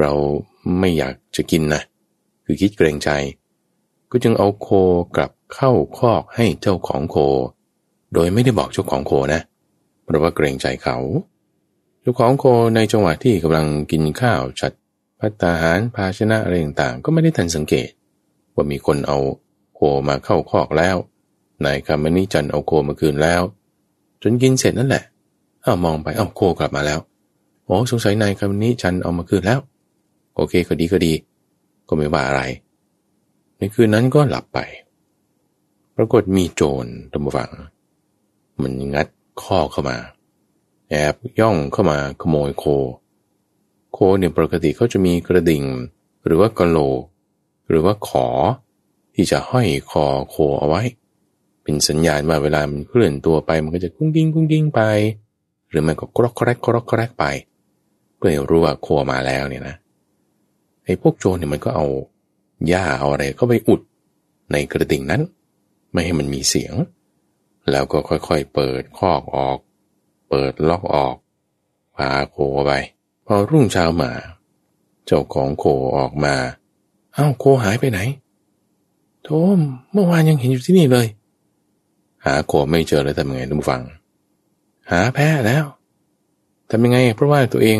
[0.00, 0.12] เรา
[0.78, 1.82] ไม่อยากจะกินนะ
[2.44, 3.10] คือคิดเกรงใจ
[4.10, 4.68] ก็จึงเอาโค
[5.16, 7.16] กลับเข้าคอกให้เจ้าของโค
[8.14, 9.40] โดยไม่ได้บอกเจ้าของโคนะ
[10.04, 10.96] เพราะว่าเกรงใจเขา
[12.00, 14.72] เจ้าของโคในจังหวะที่กำลังกินข้าวจัด
[15.20, 17.88] พัตตาหารภาชนะอะไรต่างๆ ก็ไม่ได้ทันสังเกต
[18.54, 19.18] ว่ามีคนเอา
[19.74, 20.96] โคมาเข้าคอกแล้ว
[21.64, 23.42] นายคำมณีจันเอาโคมาคืนแล้ว
[24.22, 25.04] จนกินเสร็จนั่นแหละ
[25.64, 26.98] อ้าวมองไปอ้าวโคกลับมาแล้ว
[27.64, 29.60] โอ้สงสัยนายคำมณีจันเอามาคืนแล้ว
[30.34, 31.12] โอเคก็ดีก็ดี
[31.88, 32.42] ก็ไม่ว่าอะไร
[33.58, 34.58] ในคืนนั้นก็หลับไป
[35.96, 37.52] ปรากฏมีโจรตมฝัง
[38.62, 39.08] มันงัด
[39.42, 39.98] ข้อเข้ามา
[40.90, 42.64] แอบย่องเข้ามาขโมยโค
[43.92, 45.64] โคเนี่ยปกติเขาจะมีกระดิ่ง
[46.24, 47.02] หรือว่ากระโหลก
[47.68, 48.26] หรือว่าขอ
[49.14, 50.82] ที่จะห้อยคอโคเอาไว้
[51.62, 54.80] เป็นสัญญาณว่าเวลามันเคลื่อนตัวไปมันก็จะกุ้งกิ้งกุ้งกิ้งไป
[55.70, 57.24] หรือมันก็กรอกแกรกกรอกแกรกไป
[58.16, 59.76] เพื่อรู้ว่าโคมาแล้วเนี่ยนะ
[60.84, 61.86] ไอ้พวกโจรเนี่ยมันก็เอา
[62.68, 63.80] หญ้าเอาอะไรเข้าไปอุด
[64.52, 65.22] ในกระดิ่งนั้น
[65.94, 66.74] ไม่ให้มันมีเสียง
[67.70, 69.58] แล้วก็ค่อยๆเปิดคอกออก
[70.28, 71.16] เปิดล็อกออก
[71.96, 72.72] พาโคไป
[73.26, 74.12] พอรุ่งเช้ามา
[75.06, 75.64] เจ้าของโค
[75.98, 76.34] ออกมา
[77.14, 78.00] เอ้าโคหายไปไหน
[79.24, 79.58] โทม
[79.92, 81.06] เมื่อวานยังเห็นอยู่ที่นี่เลย
[82.24, 83.82] หาโคไม่เจอแล้วทำยังไงทุกฟัง
[84.90, 85.64] หาแพ้แล้ว
[86.70, 87.78] ทำยังไงเพราะว่าตัวเอง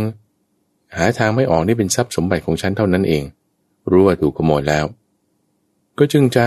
[0.97, 3.25] หาทางไม่ออกนี่เป็นทรัพย์สมบัติของฉันเท่านั้นเอง
[3.91, 4.85] รู้ว่าถูกขโมยแล้ว
[5.99, 6.45] ก็จึงจะ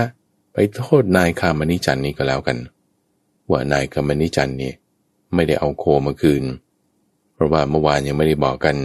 [0.76, 2.58] โทษนายคามนิจันนี่ก็แล้วกัน
[3.50, 4.72] ว่านายคามนิจันนี่
[5.34, 6.44] ไม่ได้เอาโคมาคืน
[7.34, 8.76] เพราะว่าเมื่อวานยังไม่ได้บอกกัน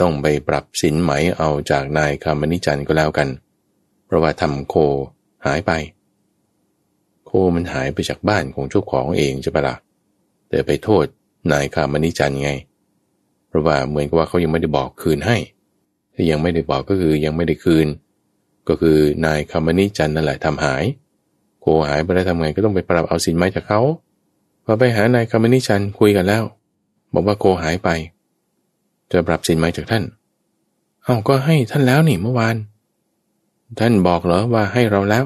[0.00, 3.28] ต้องไปปรับสินไหมเอาจากนายคามนิจันก็แล้วกัน
[4.06, 4.74] เพราะว่าทำโค
[5.46, 5.72] หายไป
[7.26, 9.76] โคมันหายไปจากบ้านของเจ้าของเองจะปะละ่ะ
[10.48, 11.04] แต่ไปโทษ
[11.52, 12.50] นายคามนิจันไง
[13.48, 15.36] เพราะว่าเหมือนกับว่าเขายังไม่ได้บอกคืนให้
[16.14, 17.86] ถ้ายังไม่ได้บอกก็คือยังไม่ได้คืน
[18.68, 20.84] ก็คือนายคามนิจันนั่นแหละทำหาย
[21.60, 23.80] โคหายไปแล้วทำไงก็ต้องไปปรับเอาสินไหมจากเขา
[24.64, 26.42] พอไปหานายคามนิจันคุยกันแล้ว
[27.14, 27.88] บอกว่าโคหายไป
[29.10, 30.04] จะปรับสินไหมจากท่าน
[31.04, 32.56] เอาก็ให้ท่านแล้วนี่เมื่อวาน
[33.78, 35.24] ท่านบอกเหรอว่าให้เราแล้ว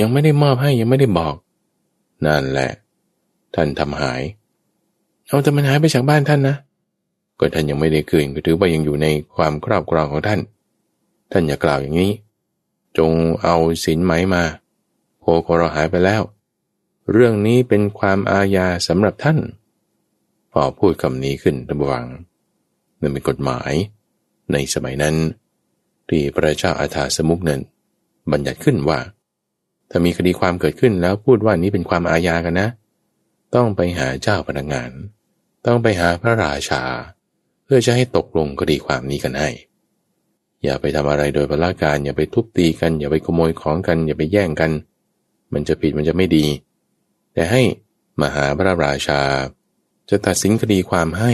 [0.00, 1.34] ยังไม่ได้มอบให้ยังไม่ได้บอก
[2.24, 2.70] นั่นแหละ
[3.54, 4.22] ท่านทำหาย
[5.28, 6.56] เอาแต่มันหายไปจากบ้านท่านนะ
[7.38, 9.06] ก็ท่านยังไม่ได้คืนก็ถือว่ายังอยู่ใน
[9.36, 10.40] ความครอบครองของท่าน
[11.36, 12.12] ท่านอย่ากล่าวอย่างนี้
[12.98, 14.44] จงเอาสินไหมมา
[15.20, 16.22] โคโคเราหายไปแล้ว
[17.12, 19.38] เรื่องนี้เป็นความอาญาสำหรับท่าน
[20.52, 22.06] พอพูดคำนี้ขึ้นตะวัง
[23.00, 23.72] นั่นเป็นกฎหมาย
[24.52, 25.16] ในสมัยนั้น
[26.08, 27.60] ที่พระเจ้าอาถาสมุกนั้น
[28.30, 28.98] บัญญัติขึ้นว่า
[29.90, 32.68] ถ้ามีคดีความเกิดขึ้นแล้วพูดว่านี้เป็นความอาญากันนะ
[33.54, 34.90] ต้องไปหาเจ้าพนักงาน
[35.66, 36.82] ต้องไปหาพระราชา
[37.64, 39.50] เพื่อจะให้ตกลงคดีความนี้กันให้
[40.64, 44.70] อย่าไปทำอะไรโดยพละการอย่าไปทุบตีกัน อย่าไปขโมยของกัน อย่าไปแย่งกัน
[45.52, 46.46] มันจะผิดมันจะไม่ดี
[47.34, 47.62] แต่ให้
[48.22, 49.20] มหาพระราชา
[50.10, 51.32] จะตัดสินคดีความให้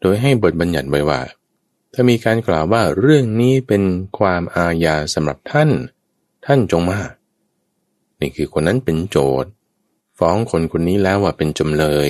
[0.00, 1.20] โดยให้บทบัญญัติไว้ว่า
[1.92, 3.82] ถ้ามีการกล่าวว่าเรื่องนี้เป็น
[4.18, 5.70] ความอาญาสำหรับท่าน
[6.46, 6.98] ท่านจงมา
[8.20, 9.50] นี่คือคนนั้นเป็นโจทย์
[10.18, 12.08] ฟ้องคนคนนี้แล้วว่าเป็นจำเลย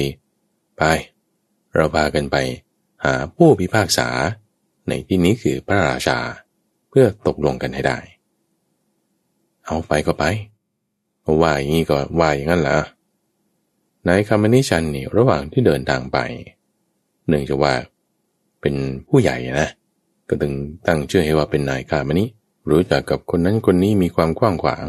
[0.78, 0.82] ไป
[1.74, 2.36] เราพากันไป
[3.04, 4.08] หาผู้พิพากษา
[4.88, 6.18] ในที่นี้คือพระราชา
[6.90, 7.98] เพื่อตกลงกันให้ได้
[9.66, 10.24] เอาไปก็ไป
[11.42, 12.76] ว่าอย่างนี้ก็ว่าอย่างนั้นละ
[14.08, 16.18] นายคำนิชันนี่ระหว่างที่เดินทางไป
[17.28, 17.74] เนื่องจากว่า
[18.60, 18.74] เป็น
[19.08, 19.68] ผู้ใหญ่นะ
[20.28, 20.54] ก็ตึง
[20.86, 22.24] ตั้งชื่อให้ว่าเป็นนายคามนิ
[22.70, 24.86] รู้จักกับคนนั้นคนนี้มีความกว้างขวาง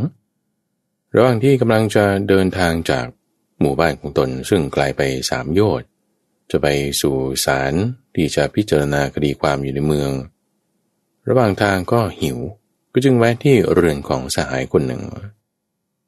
[1.15, 3.05] ระหว่างที่กำลังจะเดินทางจาก
[3.59, 5.87] หมู่บ้านของตนซึ่งไกลไปสามโยชน์
[6.51, 6.67] จะไป
[7.01, 7.73] สู่ศาล
[8.15, 10.11] ที่จะพิจารณาคดีความอยู่ในเมือง
[11.27, 12.37] ระหว่างทางก็หิว
[12.93, 15.01] ก็จึงแวะที่เรือนของสหายคนหนึ่ง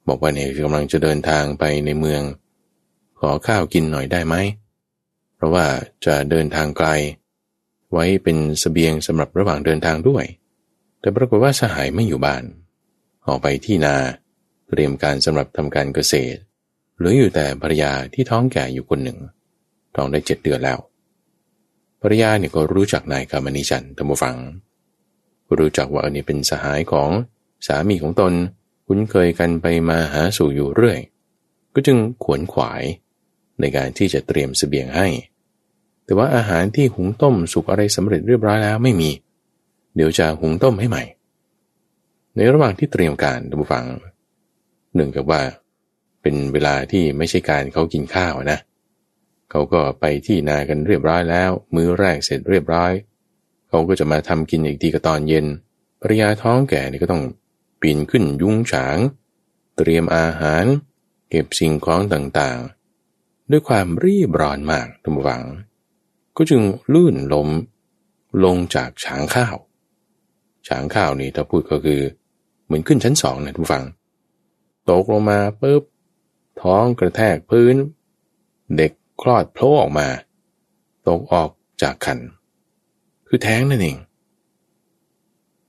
[0.07, 2.21] บอกว่าเนี่ยกำลังจะเดินทางไปในเมือง
[3.19, 4.35] ขอข้าวกินหน่อยได้ไหม
[5.35, 5.65] เพราะว่า
[6.05, 6.87] จะเดินทางไกล
[7.91, 10.25] ไว้เป็นสเสบียงสำหรับระหว่างเดินทางด้วย
[10.99, 12.43] แต่ปรากฏว่าสหายไม่อยู่บ้าน
[13.27, 13.95] ออกไปที่นา
[14.69, 16.39] เตรียมการสำหรับทำการเกษตร
[16.99, 19.19] หลืออยู่แต่ภรรยาที่ท้องแก่อยู่คนหนึ่ง
[19.95, 20.79] ท้องได้เจ็ดเดือนแล้ว
[22.05, 24.35] ภรยาเนี่ยก็รู้จักนายกามนิจันธรรมฟัง
[25.57, 27.09] รู้จักว่าอันนี้เป็นสหายของ
[27.67, 28.33] สามีของตน
[28.87, 30.99] คุ้นเคยกันไปมาหาสู่อยู่เรื่อย
[31.73, 32.83] ก็จึงขวนขวาย
[33.59, 35.07] ในการที่จะเตรียมสเสบียงให้
[36.05, 39.09] แต่ว่าอาหารที่หุงต้มสุกอะไรสำเร็จเรียบร้อยแล้วไม่มี
[39.95, 41.03] เดี๋ยวจะหุงต้มให้ใหม่
[42.35, 43.85] ในระหว่างที่เตรียมการท่านผู้ฟัง
[44.95, 45.41] หนึ่งกับว่า
[46.21, 52.91] เป็นเวลาที่ไม่ใช่การเขากินข้าวนะเเขาก็ไปที่นากันเรียบร้อยแล้ว มื้อแรกเสร็จเรียบร้อย
[53.69, 55.45] เขาก็จะมาทำกินอีกทีก็ตอนเย็น
[56.01, 57.23] ภรยาท้องแก่นี่ก็ต้อง
[57.81, 58.97] ปีนขึ้นยุ้งฉาง
[59.77, 60.65] เตรียมอาหาร
[61.29, 65.43] เก็บสิ่งของต่างๆ ด้วยความรีบร้อนมากทุกฝัง
[66.37, 66.61] ก็จึง
[66.93, 67.49] ลื่นล้ม
[68.43, 69.55] ลงจากฉางข้าว
[70.67, 72.01] ฉางข้าวนี่ถ้าพูดก็คือ
[72.65, 73.85] เหมือนขึ้นชั้นสองนะทุกฝัง
[74.89, 75.83] ตกลงมาปุ๊บ
[76.61, 77.75] ท้องกระแทกพื้น
[78.77, 80.07] เด็ก คลอดโผล่ออกมา
[81.07, 81.49] ตกออก
[81.81, 82.19] จากคัน
[83.27, 83.97] คือแท้งนั่นเอง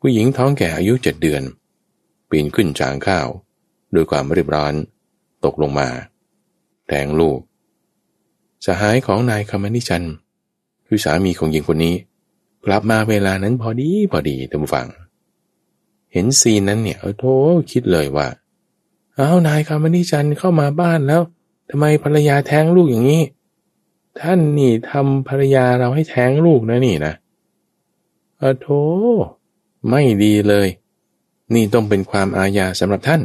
[0.00, 1.42] ผู้หญิงท้องแก่อายุเจ็ดเดือน
[2.28, 3.28] ปีนขึ้นจางข้าว
[3.92, 4.74] โดยความรีบร้อน
[5.44, 5.88] ตกลงมา
[6.86, 7.38] แทงลูก
[8.64, 10.04] สหายของนายคำนิชัน
[10.86, 11.94] คือสามีของหญิงคนนี้
[12.64, 14.86] กลับมาเวลานั้นพอดีพอดีท่านฟัง
[16.12, 17.24] เห็นซีนนั้นเนี่ยเออโธ
[17.72, 18.28] คิดเลยว่า
[19.14, 21.22] เอานายคำนิชันเข้ามาบ้านแล้ว
[21.70, 23.22] ทำไมภรรยาแท้งลูกอย่างนี้
[24.22, 27.14] ท่านนี่ทำภรรยาเราให้แท้งลูกนะนี่นะ
[28.42, 28.68] อโธ
[29.90, 30.68] ไม่ดีเลย
[31.54, 33.22] นี่ต้องเป็นความอาญาสำหรับท่าน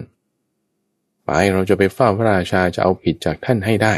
[1.25, 3.95] ไปเราจะไปเฝ้าพระราชาจะเอาผิดจากท่านให้ได้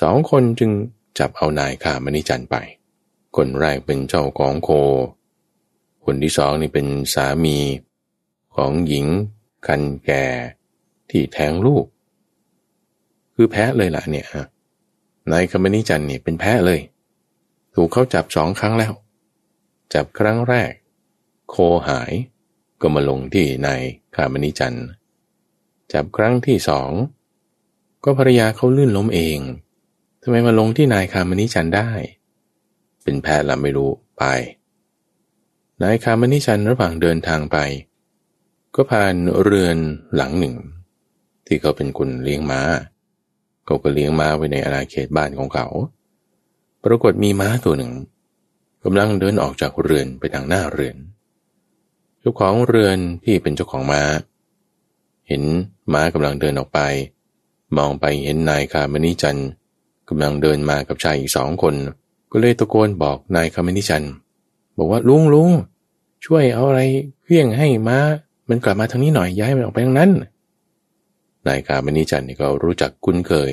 [0.00, 0.70] สองคนจึง
[1.18, 2.56] จับเอานายขามณิจันไป
[3.36, 4.70] คนแรกเป็นเจ้าของโค
[6.04, 7.58] คนที่สองนี่เป็นสามี
[8.54, 9.06] ของหญิง
[9.66, 10.24] คันแก่
[11.10, 11.84] ที่แท้งลูก
[13.34, 14.46] คือแพ้เลยล่ะเนี่ยฮะ
[15.32, 16.80] นายคมนิจันเนี่ยเป็นแพ้เลย
[17.74, 18.92] ถูกเขาจับสองครั้งแล้ว
[19.94, 20.72] จับครั้งแรก
[21.50, 21.56] โค
[21.88, 22.12] หาย
[22.80, 23.82] ก็มาลงที่นาย
[24.14, 24.74] คามนิจัน
[25.92, 26.90] จับครั้งที่สอง
[28.04, 29.38] ก็ภรรยาเขาลื่นล้มเอง
[30.22, 31.90] ทำไมมาลงที่นายคามนิจันได้
[33.02, 34.22] เป็นแพทย์ละไม่รู้ไป
[35.82, 37.56] นายคามนิจันระหว่างเดินทางไป
[38.74, 39.76] ก็ผ่านเรือน
[40.14, 40.54] หลังหนึ่ง
[41.46, 42.60] ที่เขาเป็นคนเลี้ยงม้า
[43.64, 45.66] เขาก็เลี้ยงม้าไว้ในอาณาเขตบ้านของเขา
[46.84, 47.92] ปรากฏมีม้าตัวหนึ่ง
[48.84, 50.96] กำลังเดินออกจากเรือนไปทางหน้าเรือน
[52.20, 54.02] เจ้าของเรือนที่เป็นเจ้าของม้า
[55.28, 55.42] เห็น
[55.92, 56.80] ม้ากำลังเดินออกไป
[57.76, 59.40] มองไปเห็นนายคามนิจัน
[60.08, 61.74] กำลังเดินมากับชายอีกสองคน
[62.32, 64.04] ก็เลยตะโกนบอกนายคามนิจัน
[64.78, 65.50] บอกว่าลุงลุง
[66.24, 66.80] ช่วยเอาอะไร
[67.22, 67.98] เพี้ยงให้ม้า
[68.48, 70.10] มันกลับมาทางนี้หน่อยย้ายมันออกไปทางนั้น
[71.46, 73.52] นายคามนิจันนี่ก็รู้จักคุ้นเคย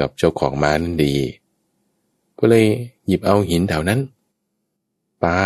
[0.00, 1.16] กับเจ้าของม้านั้นดี
[2.38, 2.66] ก็เลย
[3.06, 4.00] หยิบเอาหินแถวนั้น
[5.22, 5.38] ปา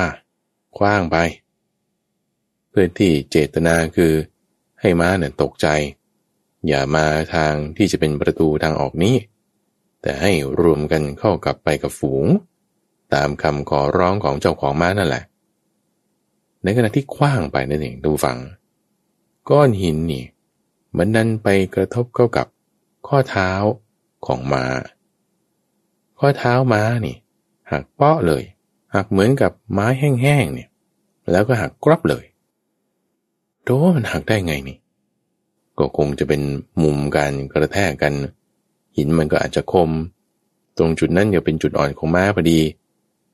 [0.79, 1.17] คว้างไป
[2.69, 4.13] เพื่อที่เจตนาคือ
[4.81, 5.67] ให้ม้าเนี่ยตกใจ
[6.69, 9.17] อย่ามาทางที่จะเป็นประตูทางออกนี้
[10.03, 12.27] แต่ให้รวมกันเข้ากับไปกับฝูง
[13.15, 15.25] ตามคำขอร้องของเจ้าของม้านั่นแหละ
[16.63, 18.39] ในขณะที่คว้างไปนั่นเองดูฟัง
[19.51, 20.25] ก้อนหินนี่
[20.97, 22.47] มันดันไปกระทบเข้ากับ
[23.07, 23.51] ข้อเท้า
[24.27, 24.65] ของมา้า
[26.19, 27.17] ข้อเท้าม้านี่
[27.71, 28.43] หักเปาะเลย
[28.95, 30.69] หักเหมือนกับไม้แห้งๆเนี่ย
[31.31, 32.25] แล้วก็หักกรับเลย
[33.65, 34.79] โดมันหักได้ไงนี่
[35.79, 36.43] ก็คงจะเป็น
[36.83, 38.15] มุมการกระแทกกัน
[38.97, 39.91] หินมันก็อาจจะคม
[40.79, 42.61] ตรงจุดนั้นอย่าเป็นจุดอ่อนของม้าพอดี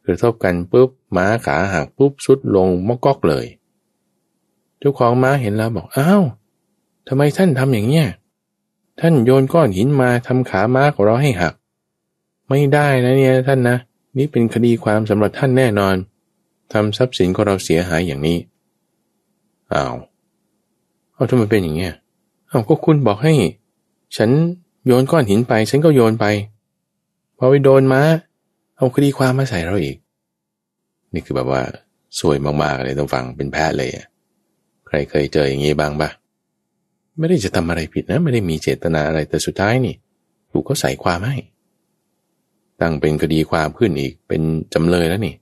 [0.07, 3.47] กระทบกันปุ๊บม้าขาหักปุ๊บสุดลงมอกกอกเลย
[4.79, 6.23] เจ้าของม้าเห็นแล้วบอกอ้าว
[7.09, 8.07] ทำไมท่านทำอย่างเนี้ย
[9.01, 11.55] ท่านโยนก้อนหินมาทำขาม้าของเราให้หัก
[12.49, 13.77] ไม่ได้นะเนี่ยท่านนะ
[14.19, 15.95] นี่เป็นคดีความสำหรับท่านแน่นอน
[16.73, 18.39] ทำทรัพย์สินของเราเสียหายอย่างนี้
[19.73, 19.95] อ้าว
[21.15, 21.95] เอาทำไมเป็นอย่างเงี้ย
[22.49, 23.35] เอาก็คุณบอกให้
[24.17, 24.31] ฉัน
[24.87, 26.25] โยนก้อนหินไป ฉันก็โยนไป
[27.39, 28.03] พอไปโดนม้า
[28.77, 29.97] เอาคดีความมาใส่เราอีก
[31.13, 31.63] นี่คือแบบว่า
[32.21, 33.91] สวยมากๆเลยต้องฟังเป็นแพทย์เลย
[34.87, 36.11] ใครเคยเจออย่างนี้บ้างปะ
[37.19, 39.95] ไม่ได้จะทำอะไรผิดนะ ไม่ได้มีเจตนาอะไรแต่สุดท้ายนี่
[40.51, 41.37] ถูกเขาใส่ความให้
[42.81, 44.43] ตั้งเป็นคดีความขึ้นอีกเป็น
[44.75, 45.35] จำเลยแล้วนี่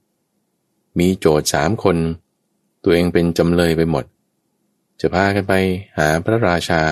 [0.98, 1.96] มีโจทย์สามคน
[2.82, 4.04] ตัวเองเป็นจำเลยไปหมด
[5.00, 5.54] จะพากันไป
[5.98, 6.82] หาพระราชา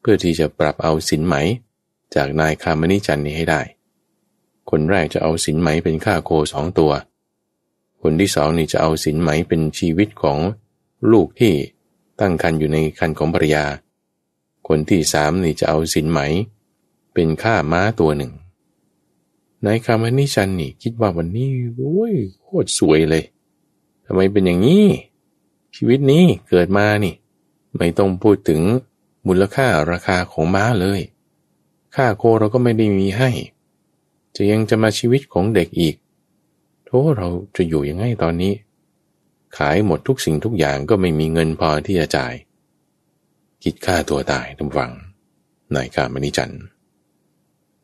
[0.00, 1.36] เพื่อที่จะปรับเอาสินไหม
[2.14, 3.60] จากนายคามนิจันนี้ให้ได้
[4.70, 6.92] คนแรกจะเอาสินไหมเป็นค่าโคสองตัว
[8.02, 10.38] คนที่สองนี่จะเอาสินไหมเป็นชีวิตของ
[11.12, 11.52] ลูกที่
[12.20, 13.64] ตั้งคันอยู่ในคันของภรรยา
[14.68, 16.20] คนที่สามนี่จะเอาสินไหม
[17.14, 18.32] เป็นค่าม้าตัวหนึ่ง
[19.64, 23.24] นายคามานิชันนี่ คิดว่าวันนี้โอ้ยโคตรสวยเลย
[24.06, 24.86] ทำไมเป็นอย่างนี้
[25.76, 27.14] ชีวิตนี้เกิดมานี่
[27.76, 28.62] ไม่ต้องพูดถึง
[29.26, 31.00] มูลค่าราคาของม้าเลย
[31.94, 33.30] ค่าโคเราก็ไม่ได้มีให้
[34.36, 35.96] จะยังจะมาชีวิตของเด็กอีก
[36.84, 38.54] โทเราจะอยู่ยังไงตอนนี้
[39.56, 42.34] ขายหมดทุกสิ่งทุกอย่างก็ไม่มีเงินพอที่จะจ่าย
[43.64, 44.92] คิดฆ่าตัวตายทุกฝัง
[45.74, 46.54] นายการมณิจัน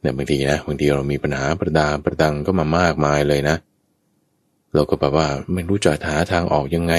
[0.00, 3.56] เนี่ยบางทีนะบางทีเรามีปัญหาประดาประดังก็มามากมายเลยนะ
[4.74, 6.94] เราก็แบบว่าไม่รู้จะหาทางออกยังไง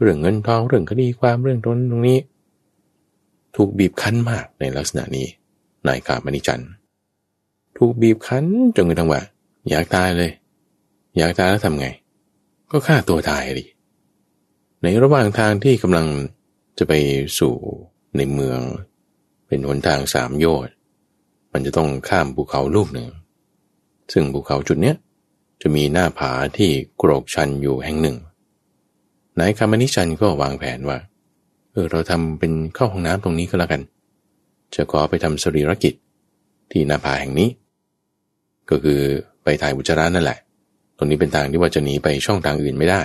[0.00, 2.18] เรื่องเงินทองเรื่องคดีความเรื่องตรงตรงนี้
[3.56, 5.26] ถูกบีบคั้นมากในลักษณะนี้
[5.86, 6.62] นายกามณิจัน
[7.78, 8.44] ถูกบีบคั้น
[8.76, 9.22] จนกระทั่งว่า
[9.70, 10.32] อยากตายเลย
[11.18, 11.88] อยากตายแล้วทำไง
[12.70, 13.64] ก็ฆ่าตัวตายดิ
[14.82, 16.06] ในระหว่างทางที่กำลัง
[16.78, 16.92] จะไป
[17.38, 17.54] สู่
[18.16, 18.60] ในเมือง
[19.46, 20.74] เป็นหนทางสามโยชน์
[21.52, 23.08] มันจะต้องข้ามภูเขาลูกหนึ่ง
[24.12, 24.96] ซึ่งภูเขาจุดเนี้ย
[25.62, 28.16] จะมีหน้าผาที่โกรกชันอยู่แห่งหนึ่ง
[29.38, 30.98] นายคามานิชันก็วางแผนว่า
[31.72, 33.82] เออเราทำเป็นเข้าห้องน้ำตรงนี้ก็แล้วกัน
[34.74, 35.94] จะขอไปทำสรีรกิจ
[36.70, 37.48] ที่หน้าผาแห่งนี้
[38.70, 39.00] ก็คือ
[39.44, 40.38] ไปถ่ายอุจจาระนั่นแหละ
[40.96, 43.02] ตรงนี้เป็นทางที่ว่าจะหนีไปช่องทางอื่นไม่ได้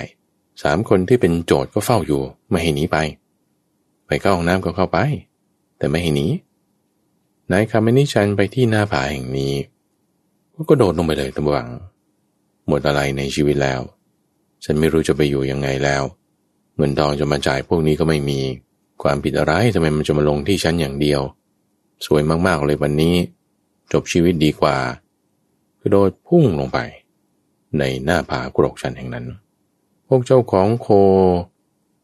[0.64, 2.98] สามคนที่เป็นโจทย์ก็เฝ้าอยู่ไม่ให้หนีไป
[4.10, 4.98] ไปเข้าห้องน้ำก็เข้าไป
[5.78, 6.28] แต่ไม่ให้หนี
[7.52, 9.54] นายคามินิชันไปที่หน้าผาแห่งนี้
[10.70, 11.68] ก็โดดลงไปเลยตะวัง
[12.68, 13.82] หมดอะไรในชีวิตแล้ว
[14.64, 16.04] ฉันไม่รู้จะไปอยู่ยังไงแล้ว
[16.78, 18.40] เงินทองจะมาจ่ายพวกนี้ก็ไม่มี
[19.04, 21.22] ความผิดอะไรทำไมมันจะมาลงที่ฉันอย่างเดียว
[22.06, 23.16] สวยมากๆเลยวันนี้
[23.94, 24.78] จบชีวิตดีกว่า
[25.80, 26.80] ก็โดดพุ่งลงไป
[27.80, 29.26] ในหน้าผากรกชันแห่งนั้น
[30.08, 30.88] พวกเจ้าของโค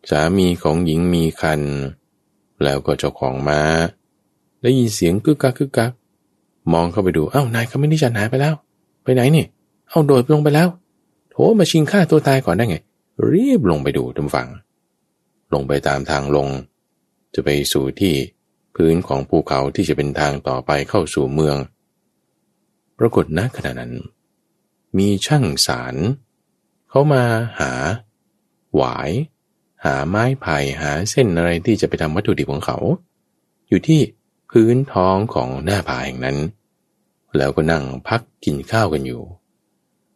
[0.10, 1.62] สามีของหญิงมีคัน
[2.64, 3.62] แล้วก็เจ้าของม้า
[4.62, 5.92] ได้ยินเสียงกึกกักกึกกัก
[6.74, 8.54] มองเข้าไปดูเอ้านายเขาไม่ได้จันหายไปแล้ว
[9.04, 9.46] ไปไหนนี่
[9.90, 10.68] เอาโดดลงไปแล้ว
[11.32, 12.78] โถมาชิงฆ่าตัวตายก่อนได้ไง
[13.32, 14.50] รีบลงไปดูทำฝัง
[15.54, 16.48] ลงไปตามทางลง
[17.34, 18.14] จะไปสู่ที่
[18.76, 21.58] พื้นของภูเขาที่จะเป็นทางต่อไปเข้าสู่เมือง
[23.00, 23.94] ปรากฏณขณะนั้น
[24.98, 25.96] มีช่างสาร
[26.90, 27.24] เขามา
[27.60, 27.72] หา
[28.76, 29.10] หวาย
[29.86, 32.78] หาไม้ไผ่หาเส้นอะไรที่จะไปทำวัตถุดิบของเขา
[33.68, 34.02] อยู่ที่
[34.52, 36.38] พื้นท้องของหน้าผาแห่งนั้น
[37.38, 39.22] แล้วก็นั่งพักกินข้าวกันอยู่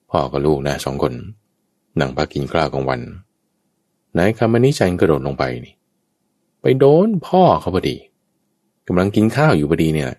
[0.09, 1.13] พ่อกับลูกนะสองคน
[1.99, 3.01] นั่งพักกินข้าวกลางวัน
[4.17, 5.75] นายคำนิจันกระโดดลงไปนี่
[6.61, 7.97] ไปโดนพ่อเขาพอดี
[8.87, 10.11] กำลังกินข้าวอยู่พอดีเนี่ย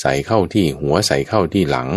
[0.00, 1.88] ใส่เข้าที่หัวใส่เข้าที่หลัง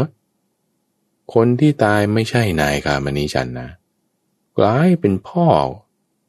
[1.33, 3.69] คนที่ตายไม่ใช่นายคามณีจันนะ
[4.57, 5.47] กลายเป็นพ่อ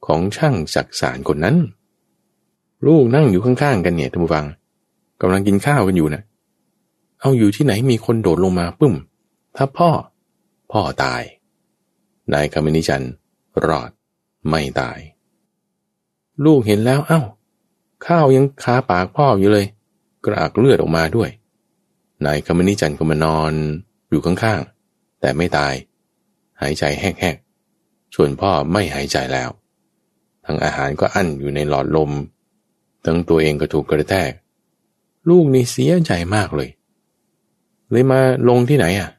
[0.06, 1.56] ของช่างจักสารคนนั้น
[2.86, 4.46] ลูกนั่งอยู่ข้างๆกันเนี่ยท่านผู้ฟัง
[5.20, 6.22] กำลังกินข้าวกันอยู่นะ
[7.20, 8.94] เอาอยู่ที่ไหนมีคนโดดลงมาปึ้ม
[9.56, 9.90] ถ้าพ่อ
[10.72, 11.22] พ่อตาย
[12.32, 13.04] นายคำนิจัน
[13.66, 13.90] รอด
[14.48, 14.98] ไม่ตาย
[16.44, 17.20] ลูกเห็นแล้วเอา้า
[18.06, 19.66] ข้าวยังคาปากพ่ออยู่เลย
[20.24, 21.30] กระอักเลือดออกมาด้วย
[22.26, 23.52] นายคำนิจันก็มานอน
[24.10, 25.74] อยู่ข้างๆ แต่ไม่ตาย
[26.60, 29.50] หายใจแหกๆส่วนพ่อไม่หายใจแล้ว
[30.50, 32.10] ทั้งอาหารก็อั้นอยู่ในหลอดลม
[33.04, 34.30] ทั้งตัวเองก็ถูกกระแทก
[35.28, 36.70] ลูกนี่เสียใจมากเลย
[37.90, 39.10] เลยมาลงที่ไหนอะ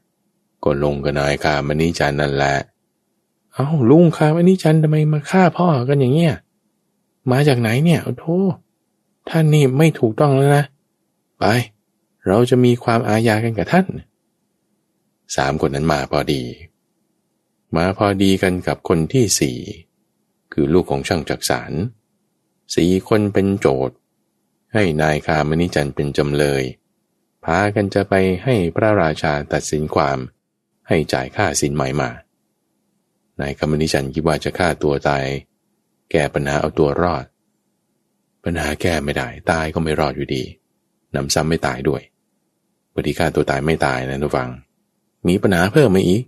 [0.63, 2.54] ก็ลงกับนายคามณีจันนั่นแหละ
[3.54, 6.34] เอา้าลุงคามณีจันทำไมมาฆ่าพ่อกันอย่างเงี้ย
[7.32, 8.26] มาจากไหนเนี่ยโอ้โธ
[9.30, 10.65] ท่านนี่ไม่ถูกต้องแล้วนะ
[11.39, 11.44] ไป
[12.28, 13.86] เราจะมีความอาญากันกับท่าน
[15.36, 16.42] สามคนนั้นมาพอดี
[17.76, 19.58] มาพอดีกันกับคนที่สี่
[20.54, 21.72] คือลูกของช่างจักสาร
[22.76, 23.96] สี่คนเป็นโจทย์
[24.74, 26.64] ให้นายคามนิจันเป็นจำเลย
[27.46, 30.18] พากันจะไปให้พระราชาตัดสินความ
[30.88, 32.10] ให้จ่ายค่าสินใหม่มา
[33.42, 35.26] นายคามนิจันคิดว่าจะฆ่าตัวตาย
[36.12, 37.26] แก้ปัญหาเอาตัวรอด
[38.44, 40.44] ปัญหาแก้ไม่ได้ ตายก็ไม่รอดอยู่ดี
[41.16, 42.02] นำซ้ำไม่ตายด้วย
[42.94, 44.50] บดีฆ่าตัวตายไม่ตายนะทุกฟัง
[45.28, 46.24] มีปัญหาเพิ่มมาอีก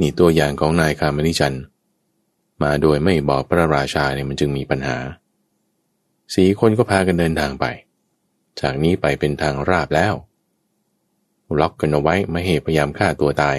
[0.00, 1.56] นี่ตัวอย่างของนายคามนิจันท
[2.64, 4.98] มาโดยไม่บอกพระราชาเนี่ยมันจึงมีปัญหา
[6.34, 7.66] สีคนก็พากันเดินทางไป
[8.60, 10.14] จากนี้ไปเป็นทางราบแล้ว
[11.60, 13.58] ล็อกกันเอาไว้ไม่ให้พยายามฆ่าตัวตาย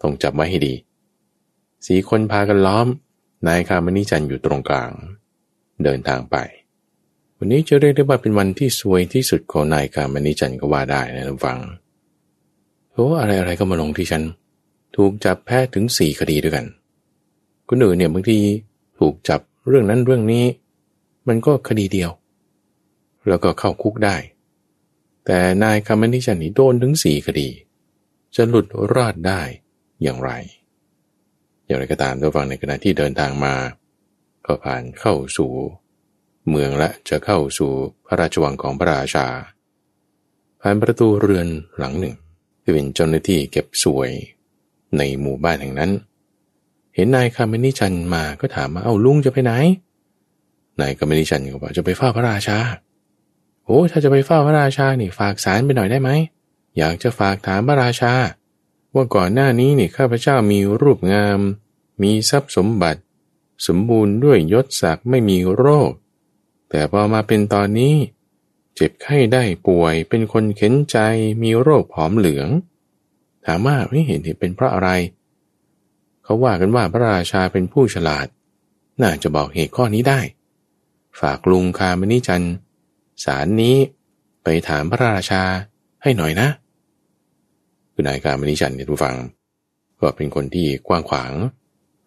[0.00, 0.74] ต้องจับไว้ให้ดี
[1.86, 2.86] สีคนพากันล้อม
[3.46, 4.92] นายคามนิจันอยู่ตรงกลาง
[5.84, 6.36] เดินทางไป
[7.36, 11.58] วันนี้จะเรียกได้ว่าเป็นวันที่สวยที่สุดของนายคามนิจันก็ว่าได้นะท่านฟัง
[12.92, 14.22] โอ้อะไรอะไรก็มาลงที่ฉัน
[14.96, 16.66] ถูกจับแพ้ถึงสี่คดีด้วยกัน
[17.68, 18.38] คนอื่นเนี่ยบางที
[18.98, 20.44] ถูกจับเรื่องนั้นเรื่องนี้
[21.28, 22.10] มันก็คดีเดียว
[23.28, 24.16] แล้วก็เข้าคุกได้
[25.26, 27.48] แต่นายคำนิจันนี่โดนถึงสี่คดี
[28.34, 29.40] จะหลุดรอดได้
[30.02, 30.30] อย่างไร
[31.66, 33.54] อย่างไรก็ตามตัวฟังในขณะที่เดินทางมา
[34.46, 35.52] ก็ผ่านเข้าสู่
[36.48, 37.70] เมืองและจะเข้าสู่
[38.06, 39.26] พระราชวังของพระราชา
[40.60, 41.48] ผ่านประตูเรือน
[41.78, 42.16] หลังหนึ่ง
[42.62, 44.10] ที่เป็นเจ้าหน้าที่เก็บสวย
[44.96, 49.52] ในหมู่บ้านแห่งนั้นเเห็นนายคำนิจันมาก็ถามมาเอ้าลุงจะไปไหน
[50.80, 52.58] นายกมนิชันก็บอกจะไปเฝ้าพระราชา
[53.64, 56.10] โอ้ถ้าจะไปเฝ้าพระราชานี่ฝากสารไปหน่อยได้ไหม
[56.78, 58.12] อยากจะฝากถามพระราชา
[58.94, 61.40] ว่าก่อนหน้านี้นี่ข้าพเจ้ามีรูปงาม
[62.02, 63.00] มีทรัพย์สมบัติ
[63.66, 65.92] สมบูรณ์ด้วยยศศักดิ์ไม่มีโรค
[66.70, 67.94] แต่พอมาเป็นตอนนี้
[68.74, 70.98] เจ็บไข้ได้ป่วย เป็นคนเข็นใจ
[71.42, 72.48] มีโรคผอมเหลือง
[73.46, 74.90] ถามว่าไม่เห็นเป็นเพราะอะไร
[75.25, 78.26] เขาว่ากันว่าพระราชาเป็นผู้ฉลาด
[79.02, 80.20] น่าจะบอกเหตุข้อนี้ได้
[81.20, 82.42] ฝากลุงคามนิจัน
[83.24, 83.76] สารนี้
[84.42, 85.42] ไปถามพระราชา
[86.02, 86.48] ให้หน่อยนะ
[87.92, 89.16] คือนายคามนิจันเนี่ยทุกฟัง
[90.00, 91.32] ก็เป็นคนที่กว้างขวาง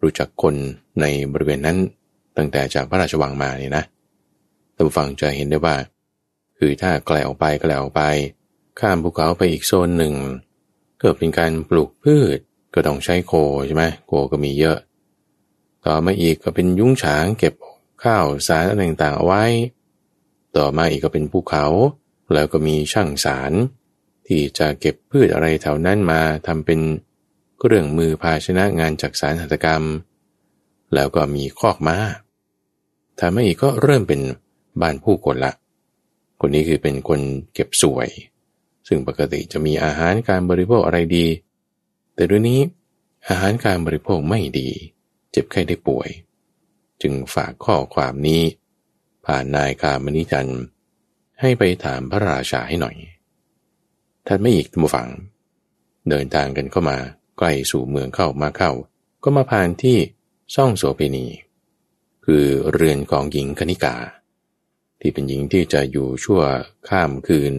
[0.02, 0.54] รู้จักคน
[1.00, 1.78] ในบริเวณนั้น
[2.36, 3.84] ตั้งแต่จากพระราชวังมาเนี่ยนะ
[4.74, 5.76] ท่านฟังจะเห็นได้ว่า
[6.58, 8.02] คือถ้าไกลออกไปไกลออกไป
[8.80, 10.14] ข้ามภูเขาไปอีกโซนหนึ่ง
[11.00, 12.38] เกิดเป็นการปลูกพืช
[12.74, 13.32] ก็ต้องใช้โค
[13.66, 14.78] ใช่ไหมโคก็มีเยอะ
[15.84, 17.54] ต่อมาอีกก็เป็นยุ้งฉางเก็บ
[18.02, 19.44] ข้าวสารอะไรต่างๆเอาไว้
[20.56, 21.66] ต่อมาอีกก็เป็นภูเขา
[22.34, 23.52] แล้วก็มีช่างสาร
[24.26, 26.80] ที่จะเก็บพืชอะไรแถวนั้นมาทำเป็น
[27.58, 29.82] เครื่องมือภาชนะงานจักสารหัตถกรรม
[30.94, 31.96] แล้วก็มีคอกม้า
[33.20, 34.20] ทำให้อีกก็เริ่มเป็น
[34.80, 35.52] บ้านผู้คนละ
[36.40, 37.20] คนนี้คือเป็นคน
[37.54, 38.08] เก็บสวย
[38.88, 41.26] ซึ่งปกติจะมีอาหารการบริโภคอะไรดี
[42.20, 42.60] แต่ด้วยนี้
[43.28, 44.68] อาหารการบริโภคไม่ดี
[45.30, 46.08] เจ็บไข้ได้ป่วย
[47.02, 48.42] จึงฝากข้อความนี้
[49.26, 50.50] ผ่านนายคามนิจัน
[51.40, 52.96] ให้ไปถามพระราชาให้หน่อย
[54.26, 55.08] ท่านไม่อีกตัมฝัง
[56.08, 56.98] เดินทางกันเข้ามา
[57.38, 58.72] ใกล้สู่เมืองเข้ามาเข้า
[59.22, 59.98] ก็มาผ่านที่
[60.54, 61.26] ซ่องโสเภณี
[62.24, 63.96] คือเรือนของหญิงคณิกา
[65.00, 66.42] ที่เป็นหญิงที่จะอยู่ชั่ว
[66.88, 67.54] ข้ามคืน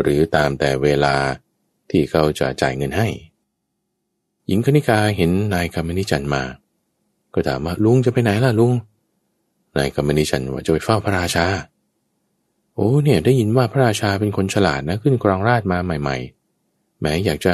[0.00, 1.16] หรือตามแต่เวลา
[1.90, 3.10] ที่เขาจะจ่ายเงินให้
[4.46, 6.42] หญิงคณิกาเห็นนายคำนิจันมา
[7.34, 8.72] ก็ถามว่าลุงจะไปไหนล่ะลุง
[9.76, 11.46] นายคำนิจันว่าจะไปเฝ้าพระราชา
[12.74, 16.16] โอ้เนี่ยได้ยินว่าพระราชาเป็นคนฉลาดนะขึ้นกรองราชมาใหม่
[16.58, 17.52] ๆแม้อยากจะ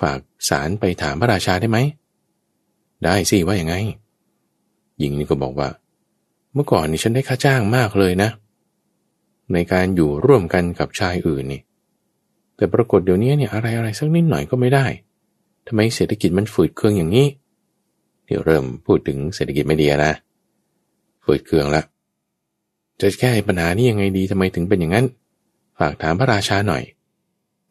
[0.00, 1.78] ฝากสารไปถามพระราชาได้ไหม
[3.04, 3.74] ได้สิว่าอย่างไง
[4.98, 5.68] หญิงนี่ก็บอกว่า
[6.54, 8.30] เมื่อก่อนนี่ฉันได้ค่าจ้างมากเลยนะ
[9.52, 11.60] ในการอยู่ร่วมกันกับชายอื่นนี่
[12.56, 14.86] แต่ปรากฏเดี๋ยวนี้เนี่ยอะไรอะไรสักนิดหน่อยก็ไม่ได้
[15.66, 17.26] ทำไมเศรษฐกิจมันฝืดเคืองอย่างนี้
[18.26, 20.12] เดี๋ยวเริ่มพูดถึงเศรษฐกิจไม่ดีนะ
[21.24, 21.82] ฝืดเคืองละ
[23.00, 25.06] จะแก้ปัญหานี้ยังไงดีทำไมถึงเป็นอย่างนั้น
[25.78, 26.82] ฝากถามพระราชาหน่อย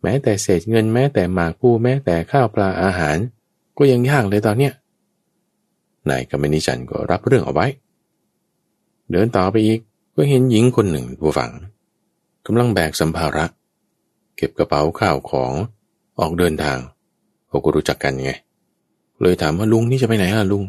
[0.02, 3.18] แม้แต่เศษเงินแม้แต่หมากผู้แม้แต่ข้าวปลาอาหาร
[3.78, 4.74] ก็ยังยากเลยตอนเนี้ย
[6.10, 7.68] นายกำมนิจันก็รับเรื่องเอาไว้
[9.12, 9.80] เดินต่อไปอีก
[10.16, 11.52] ก็เห็นหญิงคนหนึ่งผู้ฝัง
[12.46, 13.46] กำลังแบกสัมภาระ
[14.36, 15.54] เก็บกระเป๋าข้าวของ
[16.20, 16.78] ออกเดินทาง
[17.52, 18.32] เขาก็รู้จักกันไง
[19.22, 20.64] เลยถามว่าลุงนี่จะไปไหนล่ะลุง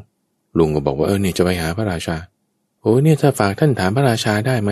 [0.58, 2.16] ลุงก็บอกว่าเออเนี่ยจะไปหาพระราชา
[2.80, 4.70] โอ้เนี่ยถ้าฝากท่านถามพระราชาได้ไหม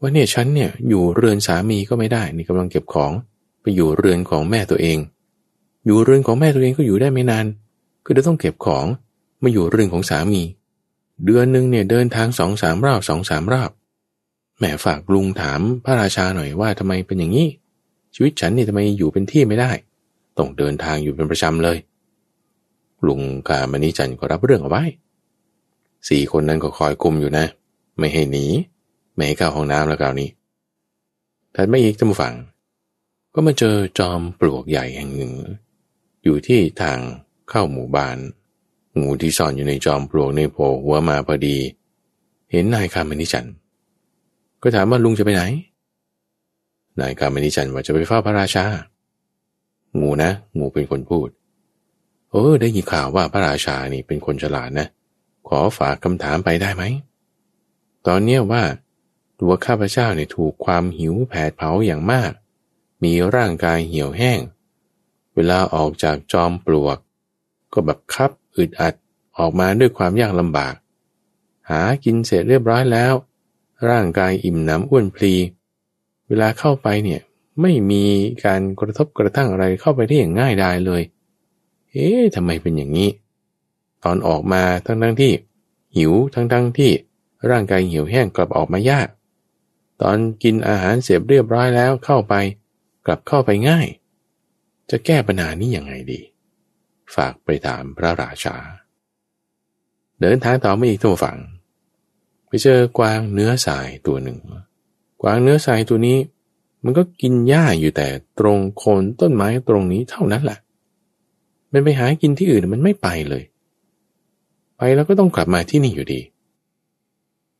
[0.00, 3.12] ว่าเนี่ยฉันเนี่ยอยู่เรือนสามีก็ไม่ได้ นี่กำลังเก็บของ
[3.62, 4.98] ไปอยู่เรือนของแม่ตัวเอง
[5.86, 7.46] อยู่เรือนของแม่ตัวเองก็อยู่ได้ไม่นาน
[8.04, 8.86] ก็จะต้องเก็บของ
[9.42, 10.42] มาอยู่เรือนของสามี
[11.24, 13.70] เดือนหนึ่งเนี่ยเดินทางสองสามรอบสองสามรอบ
[14.58, 17.48] แม่ฝากลุงถามพระราชาหน่อยว่าทำไมเป็นอย่างนี้
[18.14, 19.70] ชีวิตฉันเนี่ยทำไมอยู่เป็นที่ไม่ได้
[20.38, 21.78] ต้องเดินทางอยู่เป็นประจำเลย
[23.06, 24.84] ลุงกามณิจันก็รับเรื่องเอาไว้
[26.08, 27.46] สี่คนนั้นก็คอยคุมอยู่นะ
[27.98, 28.46] ไม่ให้หนี
[29.14, 30.28] ไม่ให้เข้าห้องน้ำแล้วคราวนี้
[31.54, 32.34] ถัดมาอีกท่านผู้ฟัง
[33.34, 35.32] ก็มาเจอจอมปลวกใหญ่แห่งหนึ่ง
[36.24, 36.98] อยู่ที่ทาง
[37.50, 38.16] เข้าหมู่บ้าน
[39.00, 41.56] งูที่ซ่อนอยู่ในจอมปลวกในโผล่หัวมาพอดี
[42.50, 43.48] เห็นนายคามนิจัน
[44.62, 45.42] ก็ถามว่าลุงจะไปไหน
[47.00, 48.64] นายคามนิจันว่าจะไปเฝ้าพระราชา
[50.00, 51.28] งูนะ งูเป็นคนพูด
[52.30, 54.86] เออ ได้ยินข่าวว่าพระราชานี่เป็นคนฉลาดนะ
[55.48, 56.84] ขอฝากคำถามไปได้ไหม
[58.06, 58.64] ตอนเนี้ว่า
[59.40, 62.32] ตัวข้าพเจ้าเนี่ยถูกความหิวแผดเผาอย่างมาก
[63.04, 64.40] มีร่างกายเหี่ยวแห้ง
[65.34, 66.98] เวลาออกจากจอมปลวก
[67.72, 68.94] ก็แบบคับอึดอัด
[69.38, 70.74] ออกมาด้วยความยากลำบาก
[71.70, 73.14] หากินเสร็จเรียบร้อยแล้ว
[73.88, 75.34] ร่างกายอิ่มหนำอ้วนพลี
[76.28, 77.20] เวลาเข้าไปเนี่ย
[77.60, 78.04] ไม่มี
[78.44, 81.02] การกระทบกระทั่งอะไรเข้าไปได้อย่างง่ายดายเลย
[81.90, 83.10] เอ๊ะทำไมเป็นอย่างนี้
[84.04, 85.32] ตอนออกมาทั้งทั้งที่
[85.96, 86.92] หิวทั้งทั้งที่
[87.50, 89.08] ร่างกายหี่ยวแห้งกลับออกมายาก
[90.02, 92.34] ตอนกินอาหารเสียบเรียบร้อยแล้วเข้าไป
[93.06, 93.86] กลับเข้าไปง่าย
[94.90, 96.20] จะแก้ปัญหานี้ยังไงดี
[97.14, 98.56] ฝากไปถามพระราชา
[100.20, 101.38] เดินทางต่อมาอีกตัวฝั่ง
[102.46, 104.38] ไปเจอกวางเนื้อสายตัวหนึ่ง
[105.22, 106.18] กวางเนื้อสายตัวนี้
[106.84, 108.08] มันก็กินหญ้าอยู่แต่
[108.38, 110.58] ตรงโคนต้นไม้ตรงนี้เท่านั้นแหละ
[111.72, 113.42] มันไปหากินที่อื่นมันไม่ไปเลย
[114.76, 116.20] ไปแล้วก็ต้องกลับมาที่นี่อยู่ดี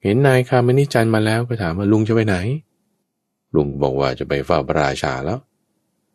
[0.03, 2.37] เห็นนายคามนิจันมาแล้วก็ถามว่าลุงจะไปไหน
[3.55, 5.39] ลุงบอกว่าจะไปเฝ้าพระราชาแล้ว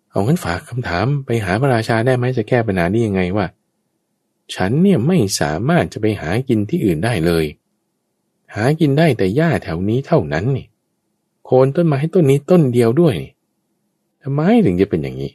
[0.09, 3.45] เอางั้นฝากคำถามไปหาพระราชาได้ไหมจะแก้ปัญหานี้ยังไงว่า
[4.55, 7.45] ฉันเนี่ยไม่สามารถจะไปหากินที่อื่นได้เลย
[8.55, 10.67] หากินได้แต่หญ้าแถวนี้เท่านั้นนี่
[11.51, 13.15] โคนต้นไม้ต้นนี้ต้นเดียวด้วย
[14.23, 15.31] ทำไมถึงจะเป็นอย่างนี้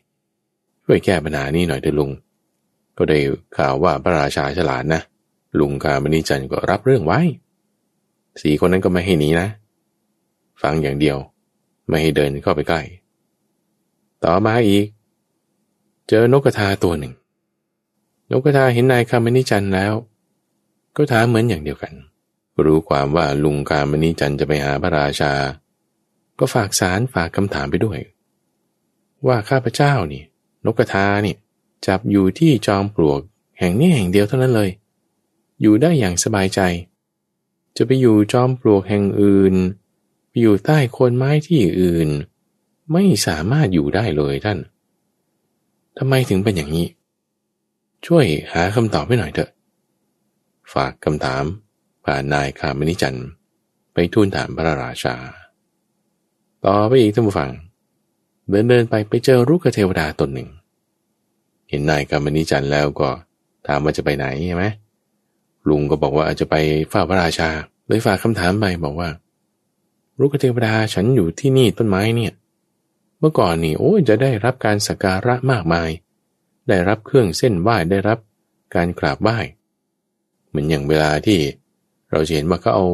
[0.84, 2.10] ช่วยแก้ปัญหานี้หน่อยเถอะลุง
[2.96, 3.18] ก็ได้
[3.56, 5.00] ข่าวว่าพระราชาฉลาดนะ
[5.58, 7.20] ลุงกามณีจันก็รับเรื่องไว้
[8.42, 9.48] สี่คนนั้นก็ไม่ให้หนีนะ
[10.62, 11.16] ฟังอย่างเดียว
[11.88, 12.80] ไม่ให้เดินเข้าไปใกล้
[14.24, 14.86] ต่อมาอีก
[16.08, 17.12] เจอนกกระทาตัวหนึ่ง
[18.30, 19.92] นกกระทาเห็นนายคามนิจันแล้ว
[20.96, 21.92] ก็ถามเหมือนอย่างเดียวกัน
[22.64, 25.32] รู้ความว่าลุงคามนิจันจะไปหาพระราชา
[26.38, 27.98] ก็ฝากสารฝากคำถามไปด้วย
[29.26, 30.22] ว่าข้าพเจ้านี่
[30.64, 31.34] นกกระทานี่
[31.86, 33.20] จับอยู่ที่จอมปลวก
[33.58, 34.70] แห่งนี้แห่งเดียวเท่านั้นเลย
[35.60, 36.60] อยู่ได้อย่างสบายใจ
[37.76, 39.54] จะไปอยู่จอมปลวกแห่งอื่น
[40.28, 42.08] ไปอยู่ใต้โคนไม้ที่อื่น
[42.92, 44.58] ไม่สามารถอยู่ได้เลยท่าน
[45.98, 46.86] ทำไมถึงเป็นอย่างนี้
[48.06, 49.50] ช่วยหาคำตอบให้หน่อยเถอะ
[50.74, 51.44] ฝากคำถาม
[52.04, 53.18] ผ่านนายคามนิจัน
[53.92, 55.16] ไปทูลถามพระราชา
[56.66, 57.50] ต่อไปอีกท่านผู้ฟัง
[58.48, 60.48] เดินเดินไปไปเจอรุกเทวดาตนหนึ่ง
[61.68, 63.08] เห็นนายคามนิจันแล้วก็
[63.66, 64.64] ถามว่าจะไปไหนใช่ไหม
[65.68, 66.54] ลุงก็บอกว่าอาจจะไป
[66.92, 67.50] ฝ้าพระราชา
[67.86, 69.10] เลยฝากคำถามไปบอกว่า
[70.20, 72.32] รุกเทวดาฉันอยู่ที่นี่ต้นไม้เนี่ย
[73.18, 75.90] เมื่อก่อนนี่โอ้ยจะได้รับการสักการะมากมาย
[76.68, 78.18] ได้รับเครื่องเส้นไหว้ได้รับ
[78.74, 79.38] การกราบไหว้
[80.48, 81.38] เหมือนอย่างเวลาที่
[82.10, 82.86] เราเห็นว่าเขาเอา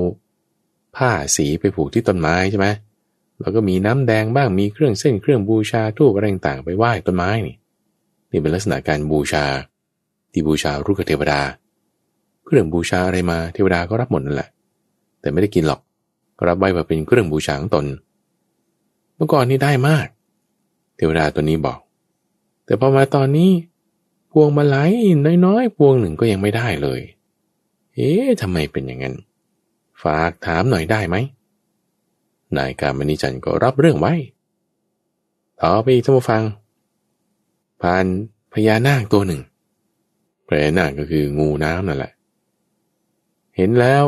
[0.96, 2.66] ผ้าสีไปผูกที่ต้นไม้ใช่ไหม
[3.40, 7.56] แล้วก็มีน้ำแดงบ้างมีเครื่องเส้นเครื่องบูชาทูบอะไรต่างไปไหว้ต้นไม้นี่
[8.30, 9.44] นี่เป็นลักษณะการบูชา
[10.32, 11.40] ที่บูชารุกเทวดา
[12.44, 14.48] เครื่องบูชาอะไรมาเทวดาก็รับหมดนั่นแหละ
[15.20, 15.80] แต่ไม่ได้กินหรอก
[16.48, 17.86] รับไว้มาเป็นเครื่องบูชาของตน
[19.16, 20.06] เมื่อก่อนนี่ได้มาก
[20.96, 21.78] เทวดาตัวนี้บอก
[22.64, 23.50] แต่พอมาตอนนี้
[24.30, 24.92] พวงมาลัย
[25.46, 27.00] น้อยๆ พวงหนึ่งก็ยังไม่ได้เลย
[27.94, 29.14] เอ๊ะทำไมเป็นอย่างนั้น
[30.02, 31.16] ฝากถามหน่อยได้ไหม
[32.56, 34.14] นายการมณีจันก็รับเรื่องไว้
[35.60, 36.42] ต่อไปท่านผู้ฟัง
[37.82, 38.04] ผ่าน
[38.52, 39.42] พญานาคตัวหนึ่ง
[40.48, 42.12] พญานาคก็คืองูน้ำนั่นแหละ
[43.56, 44.04] เห็นแล้ว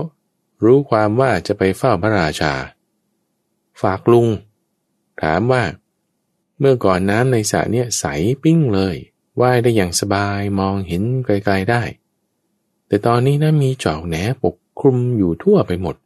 [0.64, 2.52] รู้ความว่าจะไปเฝ้าพระราชา
[3.82, 4.28] ฝากลุง
[5.22, 5.62] ถามว่า
[6.58, 8.04] เมื่อก่อนน้ำในสระเนี่ยใส
[8.42, 8.96] ปิ้งเลย
[9.40, 11.82] ว่ายได้อย่างสบายมองเห็นไกลๆได้
[12.86, 15.96] แต่ตอนนี้นะมีจอกแหนปกคลุมอยู่ทั่วไปหมด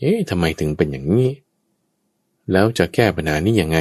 [0.00, 1.30] เอ๊ะทำไมถึงเป็นอย่างนี้
[2.52, 3.78] แล้วจะแก้ปัญหานี้ยังไง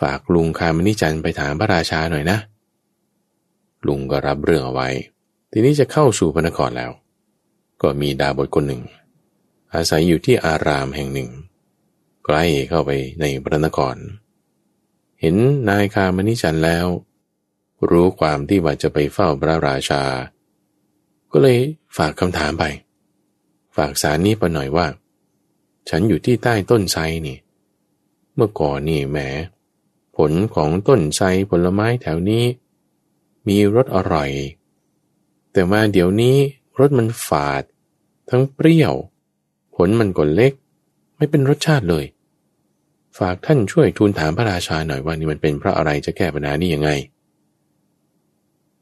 [0.00, 2.38] ฝากลุงคามนิจันไปถามพระราชาหน่อยนะ
[3.86, 4.88] ลุงก็รับเรื่องเอาไว้
[5.52, 6.90] ทีนี้จะเข้าสู่พระนครแล้ว
[7.82, 8.82] ก็มีดาบทคนหนึ่ง
[9.74, 11.30] อาศัยอยู่ที่อารามแห่งหนึ่ง
[12.24, 12.90] ใกล้เข้าไป
[13.20, 13.96] ในพระนคร
[15.20, 15.36] เห็น
[15.68, 16.86] นายคามนิจันแล้ว
[17.90, 20.02] รู้ความที่ว่าจะไปเฝ้าพระราชา
[21.32, 21.58] ก็เลย
[21.96, 24.86] ฝากคำถามไปากสารนี้ไปหน่อยว่า
[25.88, 27.38] ฉันอยู่ที่ใต้ต้นไทรนี่
[28.34, 29.18] เมื่อก่อนนี่แหม
[30.16, 32.44] ผลของต้นไทรผลไม้แถวนี้
[33.48, 34.30] มีรสอร่อย
[35.52, 36.36] แต่มาเดี๋ยวนี้
[36.78, 37.62] รสมันฝาด
[38.30, 38.94] ทั้งเปรี้ยว
[39.76, 40.52] ผลมันก็เล็ก
[41.16, 42.04] ไม่เป็นรสชาติเลย
[43.18, 46.90] ฝากท่านช่วยทูลถามพระราชาหน่อยว่านี่มันเป็นเพราะอะไรจะแก้ปัญหานี้ยังไง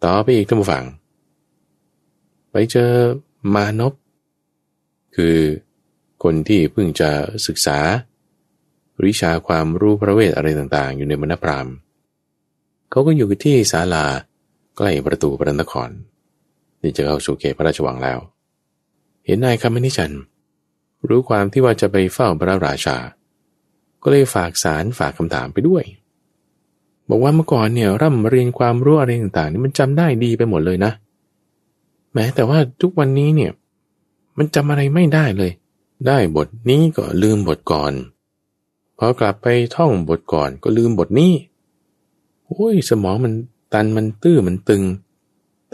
[0.04, 0.84] ต่อไปอีกท่านผู้ฟัง
[2.50, 2.90] ไปเจอ
[3.54, 3.92] มานพ
[5.18, 5.38] คือ
[6.24, 7.10] คนที่เพิ่งจะ
[7.46, 7.78] ศึกษา
[9.06, 11.68] วิชาความรู้พระเวทอะไรต่างๆ อยู่ในมณพราม
[12.90, 14.06] เขาก็อยู่ที่ศาลา
[14.76, 15.90] ใกล้ประตูพระนคร
[16.82, 18.18] นี่จะเข้าสู่เขตพระราชวังแล้ว
[19.24, 20.14] เห็นนายคำมินิจัน
[21.08, 22.96] รู้ความที่ว่าจะไปเฝ้าพระราชา
[24.02, 25.84] ก็เลยฝากสารฝากคำถามไปด้วย
[27.08, 30.92] บอกว่าเมื่อก่อนเนี่ยร่ำเรียนความรู้อะไรต่างๆนี่มันจำได้ดีไปหมดเลยนะ
[32.12, 33.52] แม้แต่ว่าทุกวันนี้เนี่ย
[34.38, 35.52] มันจำอะไรไม่ได้เลย
[36.06, 37.92] ได้บทนี้ก็ลืมบทก่อน
[38.98, 41.32] พอกลับไปท่องบทก่อนก็ลืมบทนี้
[42.46, 43.34] โอ้ยสมองมัน
[43.72, 44.82] ตันมันตื้อมันตึง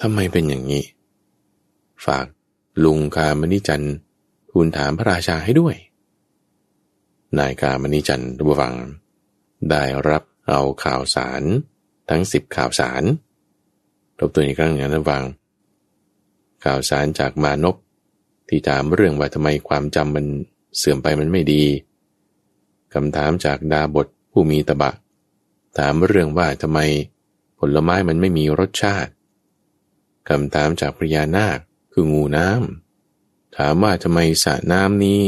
[0.00, 0.84] ทำไมเป็นอย่างนี้
[2.06, 2.26] ฝาก
[2.84, 3.82] ลุงคามณิจัน
[4.50, 5.74] ทูลถามพระราชาให้ด้วย
[7.38, 8.74] นายกามณิจันทบุฟัง
[9.70, 11.42] ได้รับเอาข่าวสาร
[12.08, 13.02] ทั้งสิบข่าวสาร
[14.18, 15.24] ทบทวนอีกครั้งนะระวัง
[16.64, 17.76] ข่าวสารจากมานพ
[18.48, 20.26] ที่ถามเรื่องว่าทำไมความจำมัน
[20.76, 21.64] เสื่อมไปมันไม่ดี
[22.94, 24.92] คำถามจากดาบทผู้มีตบะ
[25.78, 26.78] ถามเรื่องว่าทำไม
[27.58, 29.10] ผลไม้มันไม่มีรสชาติ
[30.28, 31.58] คำถามจากพญานาค
[31.92, 35.20] คืองูน้ำถามว่าทำไมสระน้ำนี้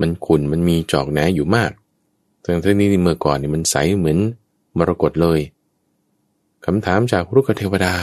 [0.00, 1.72] มันขุ่นมันมีจอกแหนอยู่มาก
[2.44, 4.18] ทั้งที่นี้เมื่อก่อนนี่มันใสเหมือน
[4.78, 5.40] มรกตเลย
[6.64, 7.94] คำถามจากรุกเทวดา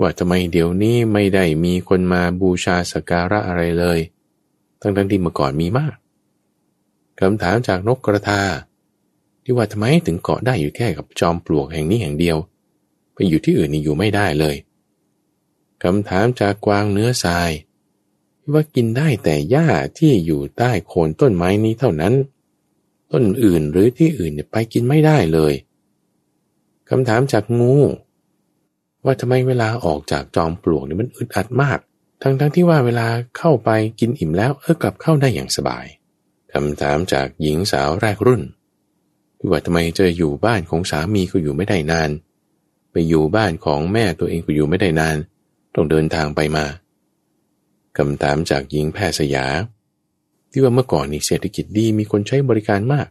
[0.00, 3.98] ว่าทำไมเดี๋ยวนี้ไม่ได้มีคนมาบูชาสการะอะไรเลย
[4.80, 5.96] ทั้งทั้งที่เมื่อก่อนมีมาก
[7.20, 8.42] คำถามจากนกกระทา
[9.42, 12.36] ที่ว่าทำไมถึงเกาะได้อยู่แค่กับจอมปลวกแห่งนี้แห่งเดียว
[13.14, 14.56] ไปอยู่ที่อื่นนี่อยู่ไม่ได้เลย
[15.82, 17.50] คำถามจากกวางเนื้อทราย
[18.40, 19.68] ที่ว่ากินได้แต่หญ้า
[19.98, 22.14] ที่อยู่ใต้โคนต้นไม้นี้เท่านั้น
[23.12, 25.54] ต้นอื่นหรือที่อื่นเนี่ยไปกินไม่ได้เลย
[26.88, 27.76] คำถามจากงู
[29.04, 31.78] ว่าทำไมเวลาออกจากจอมปลวกนี่มันอึดอัดมาก
[32.22, 33.06] ทั้งทั้งที่ว่าเวลา
[33.38, 35.86] เข้าไปกินอิ่มแล้วเออกลับเข้าได้อย่างสบาย
[36.52, 38.42] คำถามจากหญิงสาวแรกรุ่น
[39.38, 42.10] ที่ว่าทำไมเจออยู่บ้านของสามีก็อยู่ไม่ได้นาน
[42.92, 45.16] ไปอยู่บ้านของแม่ตัวเองก็อยู่ไม่ได้นาน
[45.74, 46.64] ต้องเดินทางไปมา
[47.98, 49.46] คำถามจากหญิงแพทย์สยา
[50.50, 53.06] ที่ว่าเมื่อก่อนนี่เศรษฐกิจดีมีคนใช้บริการมาก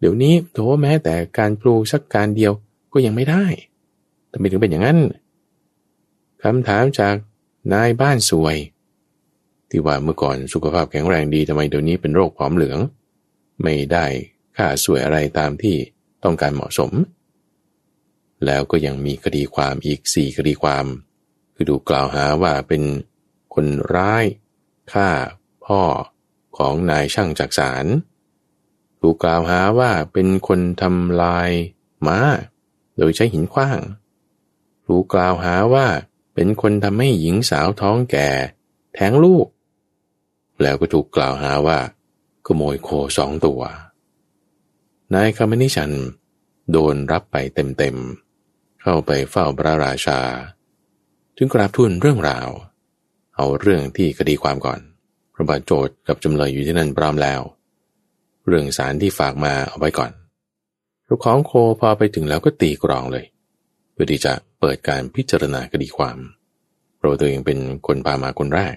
[0.00, 2.52] เดี๋ยวนี้โถแม้แต่การปลูกสักการเดียว
[2.92, 3.44] ก็ยังไม่ได้
[4.32, 4.98] ทำไมถึงเป็นอย่างนั้น
[6.42, 7.14] คำถามจาก
[7.72, 8.56] นายบ้านสวย
[9.70, 12.78] ที่ว่าเมื่อก่อนสุขภาพแข็งแรงดีทำไมเดี๋ยวนี้เป็นโรคผอมเหลือง
[13.62, 14.06] ไม่ได้
[14.56, 15.76] ค่าสวยอะไรตามที่
[16.24, 16.92] ต้องการเหมาะสม
[18.46, 20.86] แล้วก็ยังมีคดีความอีกสี่คดีความ
[21.54, 22.82] คือดูกล่าวหาว่าเป็น
[23.54, 24.24] คนร้าย
[24.92, 25.08] ฆ่า
[25.66, 25.82] พ่อ
[26.58, 27.86] ของนายช่างจักสาร
[29.00, 31.50] ถูกกล่าวหาว่าเป็นคนทำลาย
[32.06, 32.18] ม้า
[32.96, 33.78] โดยใช้หินขว้าง
[34.86, 35.86] ถูกกล่าวหาว่า
[36.40, 38.28] เป็นคนทำให้หญิงสาวท้องแก่
[38.94, 39.46] แท้งลูก
[40.62, 41.78] แล้วก็ถูกกล่าวหาว่า
[42.46, 43.62] ขโมยโคสองตัว
[45.14, 45.92] นายคำนิชัน
[46.72, 50.20] โดนรับไปเต็มๆ เข้าไปเฝ้าพระราชา
[51.36, 52.48] จึงกราบทูลเรื่องราว
[53.36, 54.80] เอาเรื่องที่คดีความก่อน
[55.34, 57.40] พระบาทโจทย์กับจำเลยอยู่ที่นั่นพร้อมแล้ว
[58.46, 60.10] เรื่องสารที่ฝากมาเอาไว้ก่อน
[61.08, 63.24] ลูกของโคพอไปถึงแล้วก็ตีกรองเลย
[63.92, 66.18] เพื่อที่จะ เปิดการพิจารณาคดีความ
[66.96, 68.76] เพราะตัวเองเป็นคนพามาคนแรก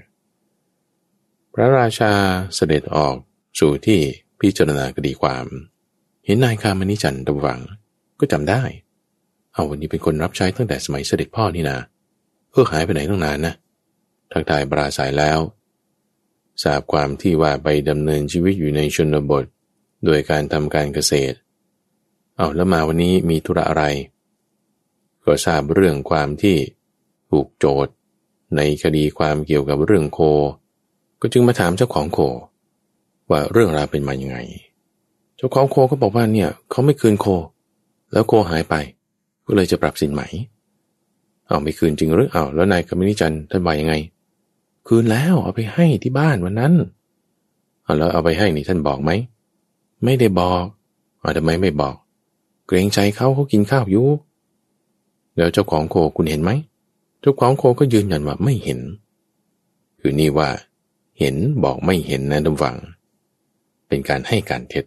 [1.54, 2.14] พระราชา
[2.56, 3.16] เสด็จออก
[3.60, 4.00] สู่ที่
[4.42, 5.46] พิจารณาคดีความ
[6.26, 7.62] เห็นนายคามนิจันตะวัง
[8.20, 8.64] ก็จำได้
[9.54, 11.78] เอาวันนี้เป็นคนรับใช้ตั้งแต่สมัยเสด็จพ่อนี่นะ
[12.52, 13.54] เออหายไปไหนตั้งนานนะ
[14.32, 15.40] ทักทายปราศัยแล้ว
[16.64, 19.46] ทราบความที่ว่าไปดำเนินชีวิตอยู่ในชนบท
[20.06, 21.36] โดยการทำการเกษตร
[22.38, 23.84] เอาแล้วมาวันนี้มีธุระอะไร
[25.26, 26.58] ก็ทราบเรื่องความที่
[27.30, 27.94] ถูกโจทย์
[28.58, 30.20] ในคดีความเกี่ยวกับเรื่องโค
[31.22, 32.20] ก็จึงมาถามเจ้าของโค
[33.30, 34.38] ว่าเรื่องราวเป็นมาอย่างไง
[35.38, 37.26] เจ้าของโคก็บอกว่าเนี่ยเขาไม่คืนโค
[38.12, 38.76] แล้วโคหายไป
[39.48, 40.22] ก็เลยจะปรับสินไหม
[41.48, 43.94] เอาไม่คืนจริงหรือเอาแล้วนายกมินิจันท่านว่ายังไง
[44.88, 46.74] คืนแล้วเอาไปให้ที่บ้านวันนั้น
[47.84, 49.12] เอาแล้วเอาไปให้นี่ท่านบอกไหม
[50.04, 50.64] ไม่ได้บอก
[51.20, 51.96] เอาทำไมไม่บอก
[52.68, 54.08] เกรงใจเขาเขากินข้าวอยู่
[55.38, 56.52] แล้วเจ้าของโคคุณเห็นไหม
[57.22, 58.80] เจ้าของโคก็ยืนยันว่าไม่เห็น
[60.00, 60.50] คือนี่ว่า
[61.20, 62.76] เห็นบอกไม่เห็นนะดำวัง
[63.88, 64.86] เป็นการให้การเท็จ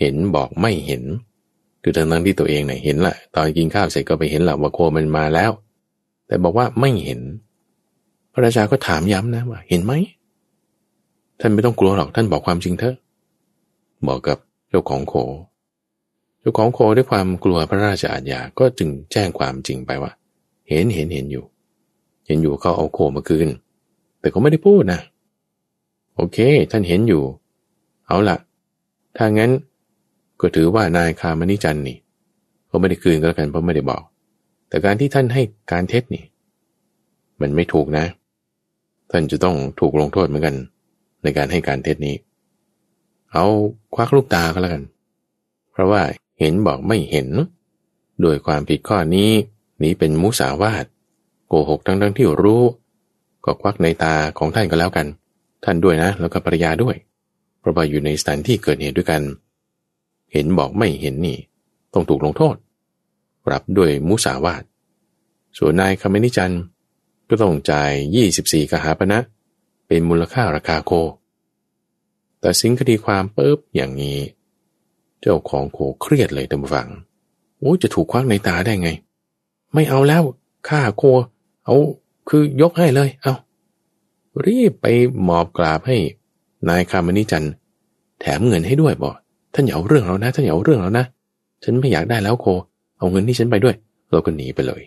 [0.00, 1.02] เห็นบอกไม่เห็น
[1.82, 5.50] คือทั้งนั้นที่ตัวเองเนี่ยเห็นละตอนกินข้าวเสร็จก็ไปเห็นละว่าโคมันมาแล้ว
[6.26, 7.20] แต่บอกว่าไม่เห็น
[8.32, 9.92] พระราชาก็ถามย้ำนะว่า เห็นไหม
[11.40, 12.96] ท่านไม่ต้องกลัวหรอกท่านบอกความจริงเถอะ
[14.08, 14.38] บอกกับ
[14.68, 15.14] เจ้าของโค
[16.46, 20.12] จ้าของโคด้วยความกลัวพระราชอาญาก็จึงแจ้งความจริงไปว่า
[20.68, 21.44] เห็นเห็นเห็นอยู่
[22.26, 23.48] เห็นอยู่เขาเอาโคมาคืน
[24.20, 25.00] แต่เขาไม่ได้พูดนะ
[26.16, 26.38] โอเค
[26.70, 27.22] ท่านเห็นอยู่
[28.06, 28.36] เอาละ
[29.16, 29.50] ถ้างั้น
[30.40, 31.98] ก็ถือว่านายคามนิจันนี่
[32.66, 34.02] เขาไม่ได้คืนก็แล้วกันเพราะไม่ได้บอก
[34.68, 35.42] แต่การที่ท่านให้
[35.72, 36.24] การเท็จนี่
[37.40, 38.04] มันไม่ถูกนะ
[39.10, 40.56] ท่านจะต้องถูกลงโทษเหมือนกัน
[41.22, 42.14] ในการให้การเท็จนี้
[43.32, 43.44] เอา
[43.94, 44.82] ควักลูกตาก็แล้วกัน
[45.72, 46.02] เพราะว่า
[46.40, 47.28] เห็นบอกไม่เห็น
[48.20, 49.30] โดยความผิดข้อนี้
[49.82, 50.84] นี้เป็นมุสาวาท
[51.48, 52.62] โกหกทั้งทั้งที่รู้
[53.44, 55.06] ก็ควักในตาของท่านก็แล้วกัน
[55.64, 56.96] ท่านด้วยนะ แล้วก็ภรรยาด้วย
[57.58, 59.22] เพราะว่าอยู่ในสถานที่เกิดเหตุด้วยกัน
[60.32, 61.38] เห็นบอกไม่เห็นนี่
[61.92, 62.56] ต้องถูกลงโทษ
[63.46, 64.62] ปรับด้วยมุสาวาท
[65.58, 66.54] ส่วนนายคำนิจัน
[67.28, 67.92] ก็ต้องจ่าย
[68.30, 69.18] 24กหาปณะนะ
[69.86, 70.92] เป็นมูลค่าราคาโค
[72.40, 74.18] แต่สิงคดีความปุ๊บอย่างนี้
[75.26, 76.88] เจ้าของโคเครียดเลยท่านฟัง
[77.58, 78.90] โอ้จะถูกควักในตาได้ไง
[79.74, 80.22] ไม่เอาแล้ว
[80.68, 81.02] ข้าโค
[81.64, 81.76] เอา
[82.28, 83.34] คือยกให้เลย เอา
[84.46, 84.86] รีบไป
[85.22, 85.96] หมอบกราบให้
[86.68, 87.46] นายคามนิจัน
[88.20, 89.14] แถมเงินให้ด้วยบอก
[89.54, 91.04] ท่านอย่าเอาเรื่องเรานะท่านอย่าเอาเรื่องเรานะ
[91.64, 92.46] ฉันไม่อยากได้แล้วโค
[92.98, 93.74] เอาเงินที่ฉันไปด้วย
[94.10, 94.82] เราก็หนีไปเลย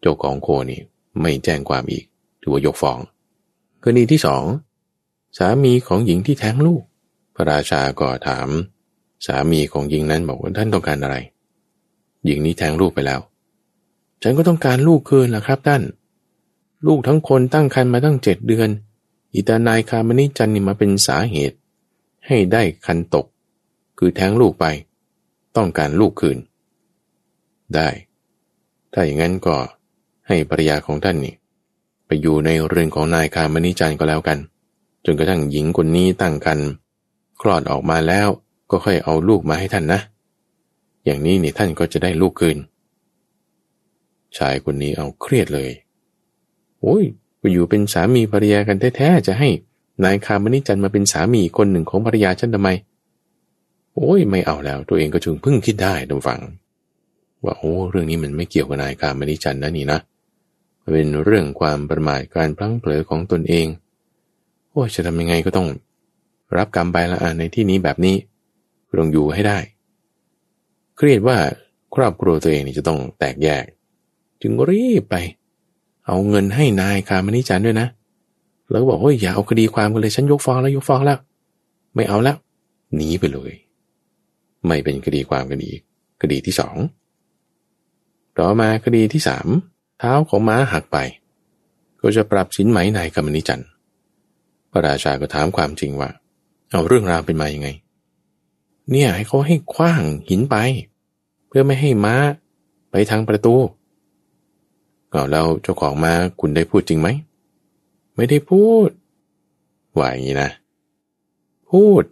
[0.00, 0.80] เจ้าของโคนี่
[1.20, 2.04] ไม่แจ้งความอีก
[2.40, 2.98] ถือว่ายกฟ้อง
[3.82, 4.42] กรณีที่สอง
[5.38, 6.82] สามีของหญิงที่แท้งลูก
[7.34, 8.48] พระราชาก็ถาม
[9.24, 11.16] สามีของหญิงนั้นบอกว่าท่านต้องการอะไร
[12.24, 13.20] หญิงนี้แทงลูกไปแล้ว
[14.22, 15.82] ฉันก็ต้องการลูกคืนแหละครับท่าน
[16.86, 18.68] ลูกทั้งคนตั้งครรภ์มาตั้งเจ็ดเดือน
[19.34, 21.56] อิตานายคามนิจันนี่มาเป็นสาเหตุ
[22.26, 23.26] ให้ได้คันตก
[23.98, 24.66] คือแทงลูกไป
[25.56, 26.38] ต้องการลูกคืน
[27.74, 27.88] ได้
[28.92, 29.56] ถ้าอย่างนั้นก็
[30.28, 31.34] ให้ภรรยาของท่านนี่
[32.06, 34.38] ไปอยู่ในเรือนของนายคามนิจันก็แล้วกัน
[35.04, 36.58] จนกระทั่งหญิงคนนี้ตั้งคัน
[37.40, 38.28] คลอดออกมาแล้ว
[38.70, 40.00] ก็ค่อยเอาลูกมาให้ท่านนะ
[41.04, 42.58] อย่างนี้นี่ท่านก็จะได้ลูกคืน
[44.36, 45.70] ชายคนนี้เอาเครียดเลย
[46.80, 47.04] โอ้ย
[47.38, 49.48] ไปอยู่เป็นสามีภรรยากันแท้ๆจะให้
[50.04, 52.68] นายคามนิจันมาเป็นสามีคนหนึ่งของภรรยาฉันทำไม
[53.94, 56.40] โอ้ยไม่เอาแล้ว ตัวเองก็จึงพึ่งคิดได้ดำฟัง
[57.44, 59.98] ว่าโอ้เรื่องนี้มันไม่เกี่ยวกับนายคามนิจันนะนี่นะ
[60.92, 63.66] เป็นเรื่องความประมาทการพลั้งเผลอของตนเอง
[64.70, 65.68] โอ้จะทำยังไงก็ต้อง
[66.56, 68.16] รับกรรมไปละอาในที่นี้แบบนี้
[69.00, 69.58] ต้องอยู่ให้ได้
[70.96, 71.38] เครียดว่า
[71.94, 73.64] ครอบครัวตัวเองนี่จะต้องแตกแยก
[74.42, 75.16] จึงรีบไป
[76.06, 77.88] เอาเงินให้นายคามนิจันด้วยนะ
[78.70, 81.18] แล้วบอกว่าอย่าเอาคดีความกันเลยฉันยกฟ้องแล้วยกฟ้องแล้ว
[81.94, 82.36] ไม่เอาแล้ว
[82.94, 83.52] หนีไปเลย
[84.66, 85.80] ไม่เป็นคดีความกันอีก
[86.22, 86.76] คดีที่สอง
[88.38, 89.46] ต่อมาคดีที่สาม
[89.98, 90.98] เท้าของม้าหักไป
[92.00, 93.62] ก็จะปรับสินไหมนายคามนิจัน
[94.70, 96.10] พระราชาก็ถามความจริงว่า
[96.72, 97.68] เอาเรื่องราวเป็นมาอย่างไง
[98.90, 100.56] เนี่ยให้เขาให้คว้างหินไป
[101.48, 102.16] เพื่อไม่ให้ม้า
[102.90, 103.54] ไปทางประตู
[105.10, 107.08] เอาแล้วเจ้าของมาคุณได้พูดจริงไหม
[108.16, 108.88] ไม่ได้พูด
[109.96, 110.50] ว่าอย่างนี้นะ
[111.70, 112.02] พูด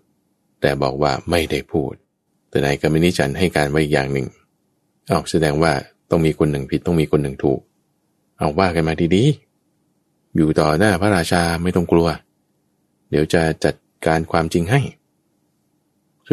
[0.60, 1.92] แต่บอกว่าไม่ได้พูด
[2.48, 4.26] แต่นายกรรมนิจันให้การไว้อีกอย่างหนึ่ง
[5.08, 5.72] เอาแสดงว่า
[6.10, 7.60] ต้องมีคนหนึ่งผิดต้องมีคนหนึ่งถูก
[8.38, 12.08] เอาว่ากันมาดีๆ อยู่ต่อหน้าพระราชาไม่ต้องกลัว
[13.10, 13.74] เดี๋ยวจะจัด
[14.06, 14.80] การความจริงให้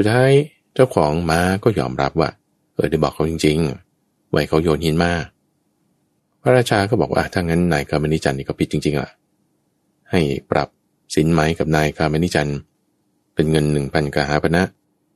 [0.01, 0.33] สุดท้าย
[0.75, 2.29] เจ้าของม้าก็ยอมรับว่า
[2.75, 5.11] เออได้บอกเขาจริงๆไว้เขาโยนหินมา
[6.41, 9.09] พระราชาก็บอกว่าถ้างั้นนายกามนิจันนี่ก็ผิดจริงๆล่ะ
[10.11, 10.21] ให้
[10.51, 10.67] ปรับ
[11.15, 12.51] สินไหมกับนายกามนิจัน
[13.33, 14.63] เป็นเงินหนึ่งพันกหาปณะ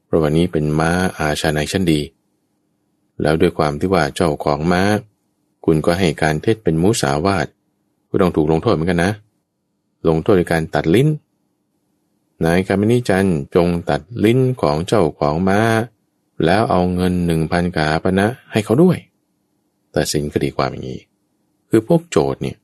[0.05, 1.99] เพราะวันนี้เป็นม้าอาชาในชั้นดี
[3.21, 4.81] แล้วด้วยความที่ว่าเจ้าของม้า
[5.65, 7.47] คุณก็ให้การเท็จเป็นมุสาวาท
[8.09, 9.11] ก็ต้องถูกลงโทษเหมือนกันนะ
[10.07, 11.07] ลงโทษในการตัดลิ้น
[12.45, 15.59] นายกามินิจันจงตัดลิ้นของเจ้าของม้า
[16.45, 18.97] แล้วเอาเงินหนึ่งพันกาปณะให้เขาด้วย
[19.91, 20.99] แต่สินคดีความอย่างนี้
[21.69, 22.57] คือพวกโจทย์เนี่ย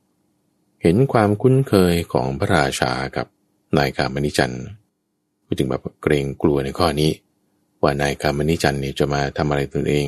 [0.82, 3.26] เห็นความคุ้นเคยของพระราชากับ
[3.76, 4.56] นายกามนิจัน
[5.46, 7.10] ก็จึงแบบเกรงกลัวในข้อนี้
[7.82, 10.06] ว่านายกามนิจันเนี่ยจะมาทำอะไรตนเอง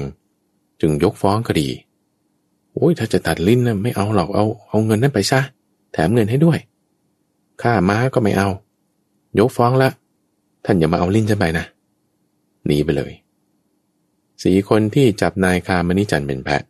[0.81, 1.69] จึงยกฟ้องคดี
[2.75, 5.41] โอ้ยถ้าจะตัดลิ้นนะไม่เอาหรอกเอาเอาเงินนั้นไปซะ
[5.93, 6.59] แถมเงินให้ด้วย
[7.63, 8.49] ค่าม้าก็ไม่เอา
[9.39, 9.91] ยกฟ้องละ
[10.65, 11.65] ท่านอย่ามาเอาลิ้นฉันไปนะ
[12.67, 13.13] หนีไปเลย
[14.43, 16.63] สีคนที่จับนายคามนิจันเป็นแพะ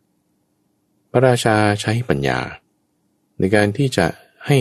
[1.11, 2.39] พระราชาใช้ปัญญา
[3.37, 4.05] ในการที่จะ
[4.45, 4.57] ให้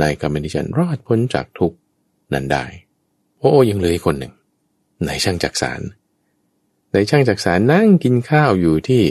[0.00, 1.74] นายคามนิจันรอดพ้นจากทุก
[2.32, 2.64] นั้นได้
[3.38, 4.32] โอ้ยังเลยคนหนึ่ง
[5.06, 5.80] นายช่างจักสาร
[6.94, 9.02] นายช่างจักสารนั่งกินข้าวอยู่ที่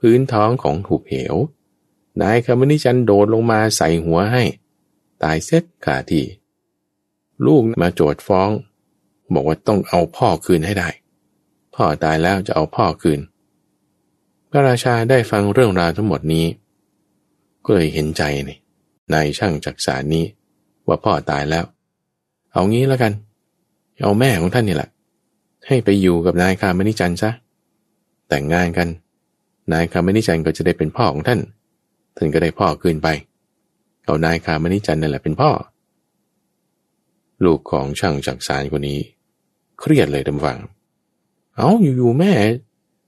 [0.00, 1.36] พื้นท้องของถูกเหว
[2.22, 4.44] นายคามนิจันโดดลงมาใส่หัวให้
[5.22, 6.24] ตายเส็จขาที่
[7.46, 8.50] ลูกมาโจดฟ้อง
[9.34, 10.88] บอกว่าต้องเอาพ่อคืนให้ได้
[11.74, 13.20] พ่อตายแล้วจะเอาพ่อคืน
[14.50, 16.46] พระราชาได้ฟังเรื่องราวทั้งหมดนี้
[17.64, 18.58] ก็เลยเห็นใจนี่
[19.12, 20.24] นายช่างจักสารนี้
[20.86, 21.64] ว่าพ่อตายแล้ว
[22.52, 23.12] เอางี้แล้วกัน
[24.02, 24.90] เอาแม่ของท่านนี่แหละ
[25.66, 27.30] ให้ไปอยู่กับนายคามนิจันซะ
[28.28, 28.88] แต่งงานกัน
[29.72, 31.40] นายคามนิจันก็จะได้เป็นพ่อของท่าน
[32.16, 33.08] ท่านก็ได้พ่อคืนไป
[34.04, 35.50] เอานายคามนิจันนั่นแหละเป็นพ่อ
[37.44, 39.00] ลูกของช่างจักสารคนนี้
[39.80, 40.58] เครียดเลยดำฟัง
[41.56, 42.32] เอาอยู่ๆแม่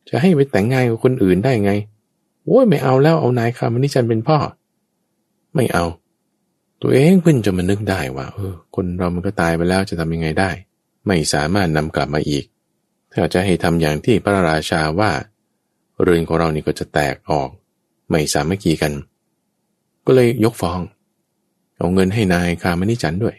[0.09, 1.73] จะให้ไปแต่งงานกับคนอื่นได้ไง
[2.45, 4.39] โอ้ยไม่เอาแล้วเอานายคามนิจันเป็นพ่อ
[5.55, 5.85] ไม่เอา
[6.83, 10.51] ตัวเองเพิ่งจะมานึกได้ว่าเออ คนเรามันก็ตายไปแล้วจะทำยังไงได้
[11.07, 12.45] ไม่สามารถนำกลับมาอีก
[13.13, 15.11] ถ้าจะให้ทำอย่างที่พระราชาว่า
[16.03, 17.49] เรือนของเรานี่ก็จะแตกออก
[18.09, 18.93] ไม่สามัคคีกัน
[20.07, 20.81] ก็เลยยกฟ้อง
[21.77, 23.37] เอาเงินให้นายคามนิจันด้วย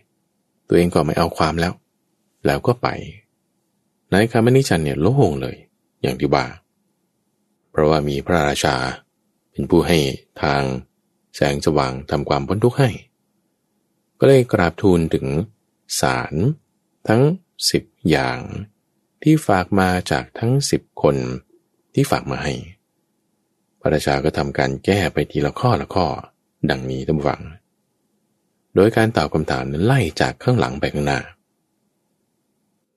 [0.68, 1.74] ตัวเองก็ไม่เอาความแล้ว
[2.45, 2.88] แล้วก็ไป
[4.13, 5.55] นายคามนิชันเนี่ยโล่งเลย
[6.01, 6.45] อย่างที่ว่า
[7.72, 8.76] เพราะว่ามีพระราชา
[9.51, 9.99] เป็นผู้ให้
[10.41, 10.61] ทาง
[11.36, 12.89] แสงสว่างทำความพ้นทุกข์ให้
[14.20, 15.28] ก็เลยกราบทูลถึง
[15.99, 16.34] สาร
[17.07, 17.22] ทั้ง
[17.72, 18.39] สิบอย่าง
[19.24, 21.16] ที่ฝากมาจากทั้งสิบคน
[21.93, 22.53] ที่ฝากมาให้
[23.82, 26.07] พระราชาก็ทำการแก้ไปทีละข้อละข้อ
[26.70, 27.41] ดังนี้ท่านฟัง
[28.76, 31.19] โดยการตอบคำถามนั้นไล่จากข้างหลังไปข้างหน้า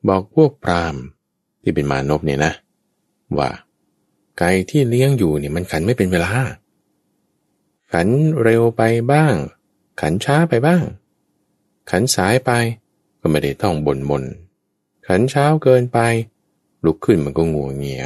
[0.08, 0.96] บอกพวกพราม
[1.62, 2.52] ที่เป็นมานพเนี่ยนะ
[3.38, 3.50] ว่า
[4.38, 6.32] ไก่ที่เลี้ยงอยู่เนี่ยมันขันไม่เป็นเวลา
[7.92, 8.08] ขัน
[8.42, 9.34] เร็วไปบ้าง
[10.00, 10.82] ขันช้าไปบ้าง
[11.90, 12.50] ขันสายไป
[13.20, 14.24] ก็ไม่ได้ต้องบ่นมน
[15.08, 15.98] ขันเช้าเกินไป
[16.84, 18.04] ลุกขึ้นมันก็งัวเงีย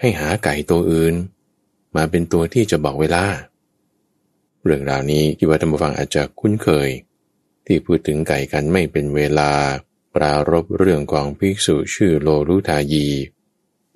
[0.00, 1.14] ให้หาไก่ตัวอื่น
[1.96, 3.24] มาเป็นตัวที่จะบอกเวลา
[4.64, 6.88] เรื่องราวนี้คิดว่าท่านผู้ฟังอาจจะคุ้นเคย
[7.66, 9.50] ที่พูดถึงไก่กันไม่เป็นเวลา
[10.14, 13.06] ปรารบเรื่องของภิกษุชื่อโลรุทายี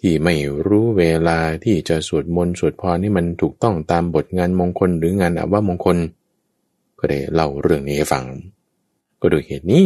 [0.00, 0.34] ที่ไม่
[0.66, 5.96] รู้เวลาที่จะสวดมนต์สวดพรนี่มันถูกต้องตามบทงานมงคลหรืองานอวมงคล
[6.98, 8.24] ก็ได้เล่าเรื่องนี้ให้ฟัง
[9.20, 9.84] ก็โดยเหตุนี้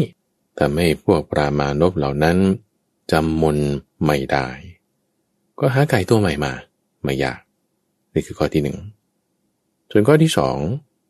[0.59, 2.39] ทำให้พวกปรามานพเหล่านั้น
[3.13, 3.59] จำมน
[4.05, 4.47] ไม่ได้
[5.59, 6.53] ก็หาไก่ตัวใหม่มา
[7.05, 7.39] ไม่ยาก
[8.13, 8.77] นี่คือข้อที่หนึ่ง
[9.95, 10.57] ส่วนข้อที่สอง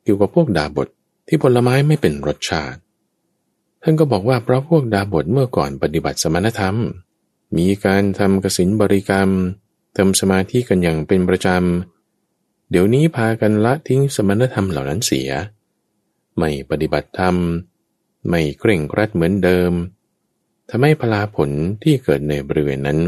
[0.03, 0.89] เกี่ยวกับพวกดาบท
[1.29, 2.81] ที่ผลไม้ไม่เป็นรสชาติ
[3.83, 6.77] ท่านก็บอกว่าเพราะพวกดาบทเมื่อก่อนปฏิบัติสมณธรรม
[7.57, 9.31] มีการทำกสินบริกรรม
[9.97, 15.31] ทำสมาธิกันอย่างเป็นประจำ เดี๋ยวนี้พากันละทิ้งสมณธรรมเหล่านั้นเสีย
[16.37, 17.37] ไม่ปฏิบัติธรรม
[18.29, 19.73] ไม่เคร่งครัดเหมือนเดิม
[20.71, 21.51] ทำให้พลาผล
[21.83, 22.99] ที่เกิดในบริเวณนั้น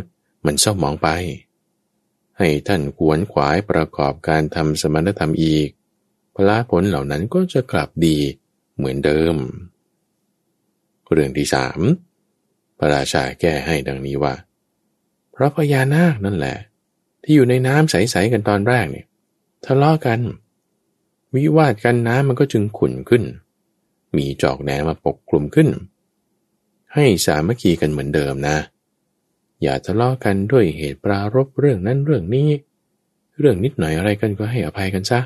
[0.47, 1.09] มันเศร้าหมองไป
[2.39, 5.69] ให้ท่านขวนขวายประกอบการทำสมณธรรมอีก
[6.35, 8.19] พละผลเหล่านั้นก็จะกลับดี
[8.77, 9.37] เหมือนเดิม
[11.13, 11.81] เรื่องที่สาม
[12.79, 14.35] พระราชาแก้ให้ดังนี้ว่า
[15.33, 16.57] เพราะพญานาคนั่นแหละ
[17.23, 19.07] ที่อยู่ในน้ำใส ๆ กันตอนแรกเนี่ย
[19.65, 20.21] ทะเลาะกัน
[21.35, 23.23] วิวาทกันน้ำมันก็จึงขุ่นขึ้น
[24.17, 25.69] มีจอกแหนมาปกคลุมขึ้น
[26.95, 28.57] ให้สามัคคีกันเหมือนเดิมนะ
[29.63, 32.49] อย่าทะเลาะกันด้วยเหตุปรารบเรื่องนั้นเรื่องนี้
[33.39, 35.21] เรื่องนิดหน่อยอะไรกันก็ให้อภัยกันซะ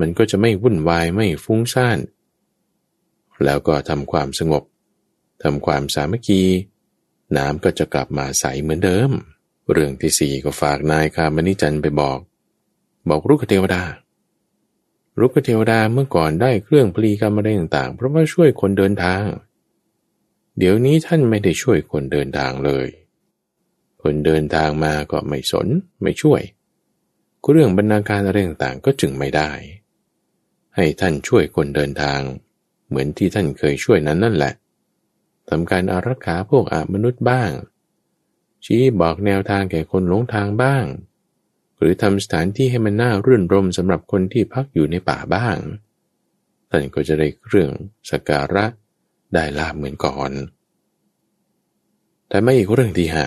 [0.00, 1.98] มันก็จะไม่วุ่นวายไม่ฟุ้งซ่าน
[3.44, 4.62] แล้วก็ทำความสงบ
[5.42, 6.42] ทำความสามัคคี
[7.36, 9.10] น้ำก็จะกลับมาใสเหมือนเดิม
[9.72, 12.18] เรื่องที่สี่ก็ฝากนายคามนิจันไปบอก
[13.08, 13.82] บอกรุกเทวดา
[15.20, 19.24] รุกเทวดาเมื่อก่อนได้เครื่องพลีกรรมอะไรต่างๆ เพราะว่าช่วยคนเดินทาง
[20.58, 22.86] เดี๋ยวนี้ท่านไม่ได้ช่วยคนเดินทางเลย
[24.04, 25.68] คนเดินทางมาก็ไม่สน
[26.02, 26.42] ไม่ช่วย
[27.50, 29.50] เรื่องบรรณาการอะไรต่างๆก็จึงไม่ได้
[30.76, 32.20] ให้ท่านช่วยคนเดินทาง
[32.88, 34.54] เหมือนที่ท่านเคยช่วยนั้นนั่นแหละ
[35.48, 37.50] ทำการอารักขาพวกอมนุษย์บ้าง
[38.64, 40.84] ชี้บอกแนวทางแก่คนหลงทางบ้าง
[41.78, 45.56] หรือทำสถานที่ให้มันน่ารื่นรมสำหรับคนที่พักอยู่ในป่าบ้าง
[46.70, 47.70] ท่านก็จะได้เรื่อง
[48.10, 48.66] สการะ
[49.34, 50.30] ได้ลาบเหมือนก่อน
[52.28, 53.26] แต่ไม่อีกเรื่องที่หา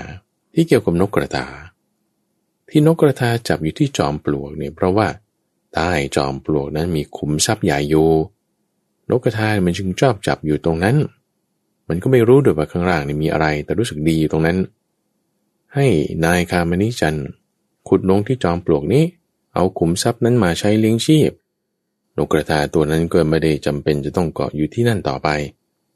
[0.59, 1.45] ที่เกี่ยวกับนกกระตา
[2.69, 5.07] ที่นกกระทาจับอยู่ที่จอมปลวกเนี่ยเพราะว่า
[5.73, 8.09] ใต้จอมปลวกนั้นมีขุมทรัพย์ใหญ่อยู่
[9.09, 10.95] นกกระทามันจึงชอบจับอยู่ตรงนั้น
[11.87, 14.57] มันก็ไม่รู้ด้วยว่าข้างล่างนี่มีอะไร แต่รู้สึกดีอยู่ตรงนั้น
[15.75, 15.87] ให้
[16.25, 17.15] นายคามนิจัน
[17.87, 19.03] ขุดลงที่จอมปลวกนี้
[19.53, 21.31] เอาขุมทรัพย์นั้นมาใช้เลี้ยงชีพ
[22.17, 25.29] นกกระทาตัวนั้นก็ไม่ได้จำเป็นจะต้องเกาะอยู่ที่นั่นต่อไป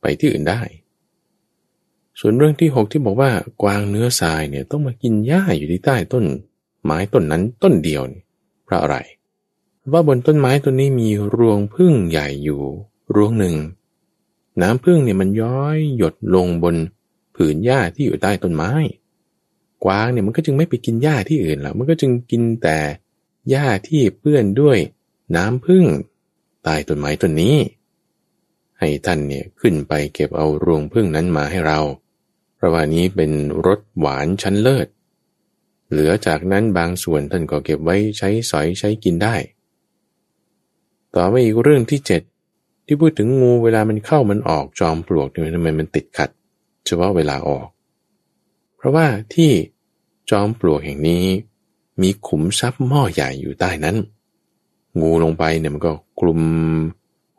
[0.01, 0.61] ไปที่อื่นได้
[2.23, 6.25] ส่วนเรื่องที่หกที่บอกว่ากวางเนื้อทรายเนี่ยต้องมากินหญ้าอยู่ที่ใต้ต้น
[6.83, 8.01] ไม้ต้นนั้นต้นเดียว
[8.65, 8.97] เพราะอะไร
[9.91, 12.61] ว่าบนต้นไม้ต้นนี้มีรวงพึ่งใหญ่อยู่
[13.15, 13.55] รวงหนึ่ง
[14.61, 16.75] น้ำพึ่งเนี่ยมันย้อยหยดลงบน
[17.35, 18.71] ผืนหญ้าที่อยู่ใต้ต้นไม้
[19.83, 22.77] กวางเนี่ยมันก็จึงไม่ไปกินหญ้าที่อื่นแล้วมันก็จึงกินแต่
[23.49, 24.77] หญ้าที่เปื้อนด้วย
[25.35, 25.85] น้ำพึ่ง
[26.63, 27.55] ใต้ต้นไม้ต้นนี้
[28.79, 31.79] ให้ท่านเนี่ยขึ้นไปเก็บเอารวงพึ่งนั้นมาให้เรา
[32.61, 33.31] เพราะว่านี้เป็น
[33.67, 34.87] รสหวานชั้นเลิศ
[35.89, 39.35] เหลือจากนั้นบางส่วนท่านก็เก็บไว้ใช้สอยใช้กินได้
[41.13, 42.21] ต่อมาอีกเรื่องที่เจ็ด
[42.85, 46.29] ที่พูดถึงงูเวลามันเข้ามันออกจอมปลวกเนี่ยทำไมมันติดขัด
[46.85, 47.67] เฉพาะเวลาออก
[48.77, 49.51] เพราะว่าที่
[50.29, 51.25] จอมปลวกแห่งนี้
[52.01, 53.97] มีขุมทรัพย์หม้อใหญ่อยู่ใต้นั้น
[55.01, 56.41] งูลงไปเนี่ยมันก็กลุ่ม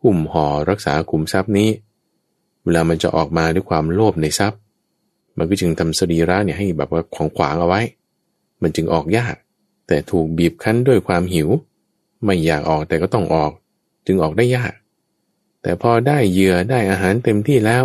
[0.02, 1.70] หุ่มห่อรักษาขุมทรัพย์นี้
[2.62, 4.61] เวลามันจะออกมาด้วยความโลภในทรัพย์
[5.38, 7.80] มันก็จึงทำสรีระเนี่ยให้แบบว่าของขวางเอาไว้
[8.62, 9.34] มันจึงออกยาก
[9.88, 11.48] แต่ถูกบีบคั้นด้วยความหิว
[12.24, 13.52] ไม่อยากออกแต่ก็ต้องออก
[14.06, 14.72] จึงออกได้ยาก
[15.62, 17.84] แต่พอได้เหยื่อได้อาหารเต็มที่แล้ว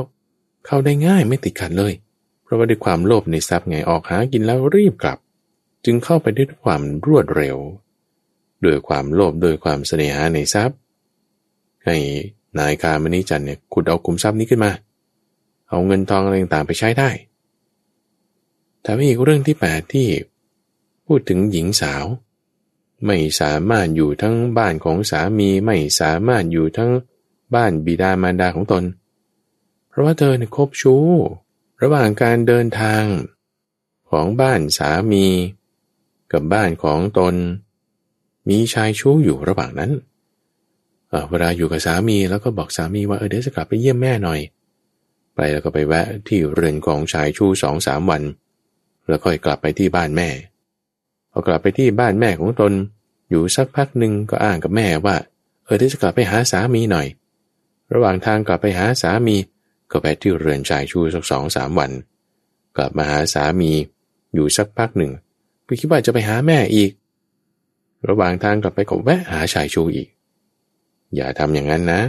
[0.65, 1.93] เข้าได้ง่ายไม่ติดขัดเลย
[2.43, 5.17] เพราะว่าด้วยความโลภในทรัพย์ไงออกหากินแล้วรีบกลับ
[5.85, 7.57] จึงเข้าไปด้วยความรวดเร็ว
[8.65, 10.77] ด้วยความโลภด้วยความเสน่หาในทรัพย์
[11.85, 11.95] ให้
[12.57, 14.71] นายกามณิจันเนี่ยขุดเอาคุมทรัพย์นี้ขึ้นมา
[15.69, 17.09] เอาเงินทองอะไรต่างไปใช้ได้
[18.87, 20.07] แต่อีกเรื่องที่แปดที่
[21.05, 22.05] พูดถึงหญิงสาว
[23.05, 26.91] ไม่สามารถอยู่ทั้งบ้านของสามีไม่สามารถอยู่ทั้ง
[27.55, 28.83] บ้านบิดามารดาของตน
[29.89, 31.05] เพราะว่าเธอเนี่ยคบชู้
[31.81, 33.03] ระหว่างการเดินทาง
[34.11, 35.25] ของบ้านสามี
[36.31, 37.35] กับบ้านของตน
[38.49, 39.91] มีชายชู้อยู่ระหว่างนั้น
[41.29, 44.39] เวลาอยู่กับสามีแล้วก็บอกสามีว่าเออเดี๋ยวจะกลับไปเยี่ยมแม่หน่อย
[45.35, 48.23] ไปแล้วก็ไปแวะที่เรือนของชายชู้สองสามวัน
[49.07, 50.29] แล้วค่อยกลับไปที่บ้านแม่
[51.31, 52.71] พอกลับไปที่บ้านแม่ของตน
[53.29, 55.15] อยู่สักพักหนึ่งก็อ้างกับแม่ว่า
[55.65, 57.07] เออเดี๋ยวจะกลับไปหาสามีหน่อย
[57.93, 59.35] ระหว่างทางกลับไปหาสามี
[59.91, 61.91] ก็ไปที่เรือนชายชูสักสองสามวัน
[62.77, 63.71] กลับมาหาสามี
[64.33, 65.11] อยู่สักพักหนึ่ง
[65.67, 66.91] ก็คิดว่าจะไปหาแม่อีก
[68.09, 70.07] ระหว่างทางกลับไปก็แวะหาชายชูอีก
[71.15, 72.01] อย่าทำอย่างนั้นนะ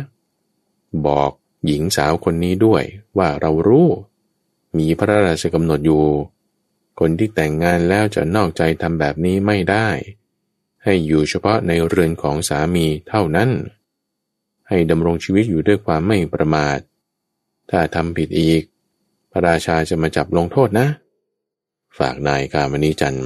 [1.07, 1.31] บอก
[1.67, 2.83] หญิงสาวคนนี้ด้วย
[3.19, 3.89] ว่าเรารู้
[4.79, 6.03] มีพระราชกำหนดอยู่
[6.99, 9.89] คนที่แต่งงานแล้วจะนอกใจทำแบบนี้ไม่ได้
[10.85, 13.51] ให้อยู่เฉพาะในเรือนของสามีเท่านั้น
[14.69, 16.79] ให้ดำรงชีวิตอยู่ด้วยความไม่ประมาท
[17.71, 18.63] ถ้าทำผิดอีก
[19.31, 20.87] พระราชาจะมาจับลงโทษนะ
[21.99, 23.19] ฝากนายกามณีจัน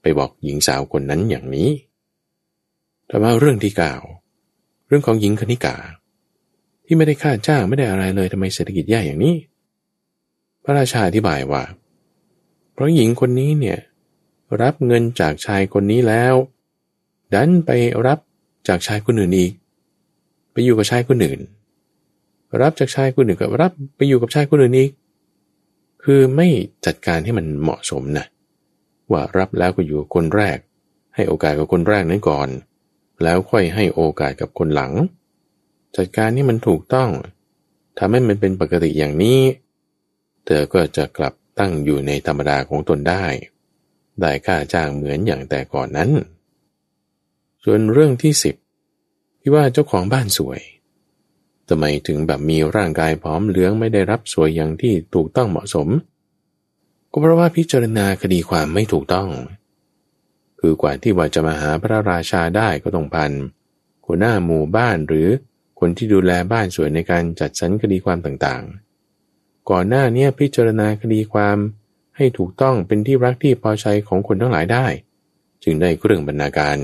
[0.00, 1.70] ไปบอกหญิงสาวคนนั้นอย่างนี้
[3.06, 4.02] แต่ว่าเรื่องที่กล่าว
[4.86, 5.76] เรื่องของหญิงคณิกา
[6.84, 9.36] ที่ไม่ได้ค่าจ้างไม่ได้อะไรเลยทำไมเศรษฐกิจแย่อย่างนี้
[10.64, 11.62] พระราชาอธิบายว่า
[12.82, 13.78] ราะหญิงคนนี้เนี่ย
[14.62, 16.34] รับเงินจากชายคนนี้แล้ว
[17.34, 17.70] ดันไป
[18.06, 18.18] รับ
[18.68, 19.52] จากชายคนอื่นอีก
[20.52, 21.40] ไปอยู่กับชายคนอื่น
[22.62, 24.90] รับจากชายคนหนึ่งกับรับไปอยู่กับชายคนอื่นอีก
[26.04, 26.48] คือไม่
[26.86, 28.26] จัดการให้มันเหมาะสมนะ
[29.10, 30.58] ว่ารับแล้วก็อยู่คนแรก
[31.14, 32.48] ให้โอกาสกับคนแรกนั้นก่อน
[33.22, 34.92] แล้วค่อยให้โอกาสกับคนหลัง
[35.96, 37.08] จัดการนี่มันถูกต้อง
[37.98, 39.38] ทำให้มันเป็นปกติอย่างนี้
[40.46, 43.24] เธอก็จะกลับ ตั้งอยู่ในธรรมดาของตนได้
[44.20, 46.10] ได้ค่าจ้างเหมือนอย่างแต่ก่อนนั้น
[47.64, 48.56] ส่วนเรื่องที่สิบ
[49.40, 50.60] ที่ว่าเจ้าของบ้านสวย
[51.68, 55.88] ทำไมถึงแบบมีร่างกายพร้อมเหลืองไม่ได้รับสวยอย่างที่ถูกต้องเหมาะสม
[57.10, 59.28] ก็เพราะว่าพิจารณาคดีความไม่ถูกต้อง
[60.60, 63.32] คือกว่าที่ว่าจะมาหาพระราชาได้ก็ต้องพัน
[64.06, 65.28] หัวหน้าหมู่บ้านหรือ
[65.80, 68.81] คนที่ดูแลบ้านสวยในการจัดสรรคดีความต่างๆ
[69.70, 71.58] ก่อนหน้านี้พิจารณาคดีความ
[72.16, 74.86] ให้ถูกต้องเป็นที่รักที่พอใจของคนทั้งหลายได้
[75.62, 76.76] จึงได้เครื่องบรรณาการ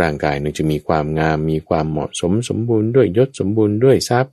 [0.00, 4.32] ร่างกายนึงจะมีความงามมีความเหมาะสมสมบูรณ์ด้วยยศสมบูรณ์ด้วยทรัพย์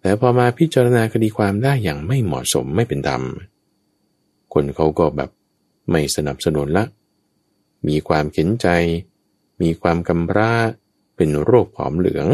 [0.00, 3.22] แต่พอมาพิจารณาคดีความได้อย่างไม่เหมาะสมไม่เป็นธรรม
[4.52, 5.30] คนเขาก็แบบ
[5.90, 6.84] ไม่สนับสนุนละ
[7.88, 8.66] มีความเข็นใจ
[9.62, 10.52] มีความกำร้า
[11.16, 12.28] เป็นโรคผอมเหลือง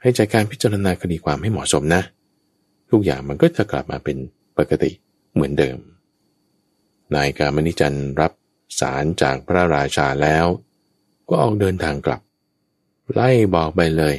[0.00, 2.02] ให้จัดการพิจารณาคดีความให้เหมาะสมนะ
[2.92, 4.16] ทุกอย่างมันก็จะกลับมาเป็น
[4.58, 4.90] ปกติ
[5.34, 5.76] เหมือนเดิม
[7.14, 8.32] นายกามนิจันรับ
[8.80, 10.46] สารจากพระราชาแล้ว
[11.28, 12.20] ก็ออกเดินทางกลับ
[13.12, 14.14] ไล่บอกไปเลย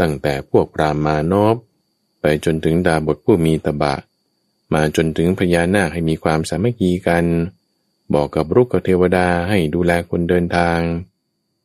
[0.00, 1.56] ตั้งแต่พวกปรามานพ
[2.20, 3.94] ไปจนถึงดาบทผู้มีตบะ
[4.74, 7.24] มาจนถึงพญานาคให้มีความสามัคคีกัน
[8.14, 10.80] บอกกับรุกกเทวดาให้ดูแลคนเดินทาง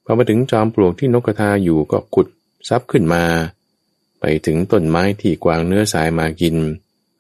[0.06, 2.28] พอมาถึงจอมปลวกที่นกกระทาอยู่ก็ขุด
[2.70, 3.24] ซับขึ้นมา
[4.22, 6.58] ไปถึงต้นไม้ที่กวางเนื้อสายมากิน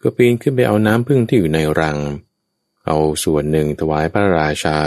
[0.02, 1.97] ก็ปีนขึ้นไปเอาน้ำพึ่งที่อยู่ในรัง
[2.86, 4.80] เอาส่วนหนึ่งถวายพระราชา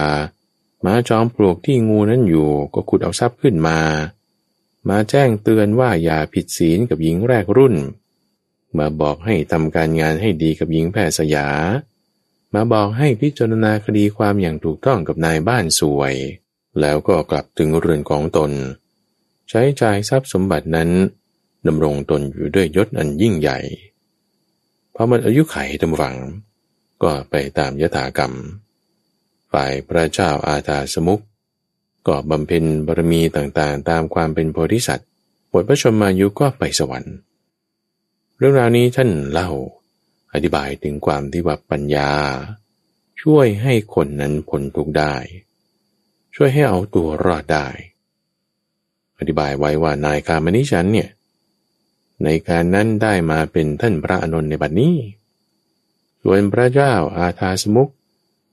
[0.85, 3.79] มาจอมปลวกที่งูนั้นอยู่ก็ขุดเอาทรัพย์ขึ้นมา
[4.89, 7.75] มาแจ้งเตือนว่าอย่าผิดศีลกับหญิงแรกรุ่น
[8.79, 11.49] มาบอกให้ทำการงานให้ดีกับหญิงแพทย์สยา
[12.55, 16.15] มาบอกให้พิจารณาคดีความอย่างถูกต้องกับนายบ้านสวย
[16.81, 18.51] แล้วก็กลับถึงเรือนของตน
[19.49, 20.91] ใช้จ่ายทรัพย์สมบัตินั้น
[21.67, 23.59] ดำรงตนอยู่ด้วยยศอันยิ่งใหญ่
[24.95, 26.17] พอมันอายุไขดำฝัง
[27.03, 28.33] ก็ไปตามยถากรรม
[29.53, 31.21] ฝ่ายพระเจ้าอาตาสมุก
[32.09, 35.09] ก็บำเพ็ญบารมีต่างๆ ตามความเป็นโพธิสัตว์
[35.51, 37.15] หมดพระชนมายุก็ไปสวรรค์
[38.39, 39.51] เรื่องราวนี้ท่านเล่า
[40.33, 42.11] อธิบายถึงความที่ว่าปัญญา
[43.23, 45.15] ช่วยให้คนนั้นพ้นทุกข์ได้
[46.35, 47.69] ช่วยให้เอาตัวรอดได้
[49.19, 51.09] อธิบายไว้ว่านายคามนิชันเนี่ย
[52.23, 54.97] ในการนั้นได้มาเป็นท่านพระอนุนในบัดนี้
[56.23, 57.89] ส่วนพระเจ้าอาทาสมุก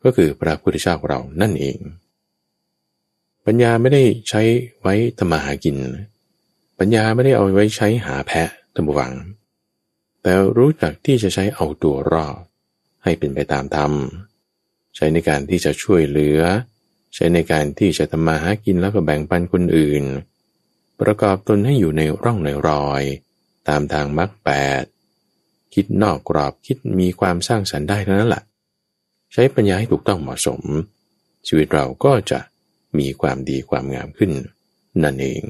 [0.04, 1.80] ก็คือพระพุทธเจ้าเรานั่นเอง
[3.46, 4.42] ปัญญาไม่ได้ใช้
[4.82, 5.78] ไว้ทำมาหากิน
[6.80, 9.14] ปัญญาไม่ได้เอาไว้ใช้หาแพะตมวัง
[10.22, 12.36] แต่รู้จักที่จะใช้เอาตัวรอด
[13.04, 13.92] ให้เป็นไปตามธรรม
[14.96, 16.42] ใช้ในการที่จะช่วยเหลือ
[17.16, 20.04] ใช้ในการที่จะทำมาหากินแล้วก็แบ่งปันคนอื่น
[21.00, 23.04] ประกอบตนให้อยู่ในร่องในรอย
[23.68, 24.52] ตามทางมรรคแป
[24.82, 24.84] ด
[25.74, 28.44] คิดนอกกรอบคิดมีความสร้างสรรค์ได้เท่านั้นแหละ
[29.34, 30.62] ใช้ปัญญาให้ถูกต้องเหมาะสม
[31.48, 32.40] ชีวิตเราก็จะ
[32.98, 34.32] มีความดีความงามขึ้น
[35.04, 35.44] นั่นเอง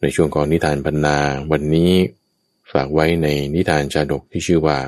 [0.00, 1.18] ในช่วงของนิทานบรรณา
[1.52, 1.92] วันนี้
[2.72, 4.78] ฝากไว้ในนิทานชาดกที่ชื่อว่า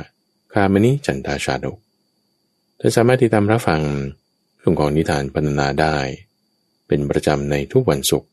[0.52, 1.78] คามณิจันทาชาดก
[2.78, 3.82] ท่านสามารถติดตามรับฟัง
[4.60, 5.96] ช่วงของนิทานบรรณาได้
[6.88, 8.28] เป็นประจำในทุกวันศุกร์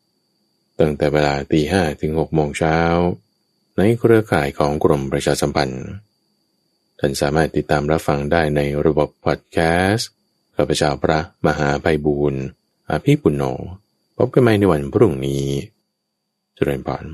[0.79, 2.77] ตั้งแต่เวลาตีห้ถึงหกโมงเช้า
[3.77, 5.85] ในเครือข่ายของกรมประชาสัมพันธ์
[6.99, 9.57] ท่านสามารถติดตามรับฟังได้ในระบบพอดแค
[9.89, 10.09] สต์
[10.55, 12.43] ข้าพเจ้าพระมหาไพบูรณ์
[12.89, 13.43] อาภีปุณโญ
[14.17, 15.45] พบกันใหม่ในวันพรุ่งนี้
[16.55, 17.05] เจริญพร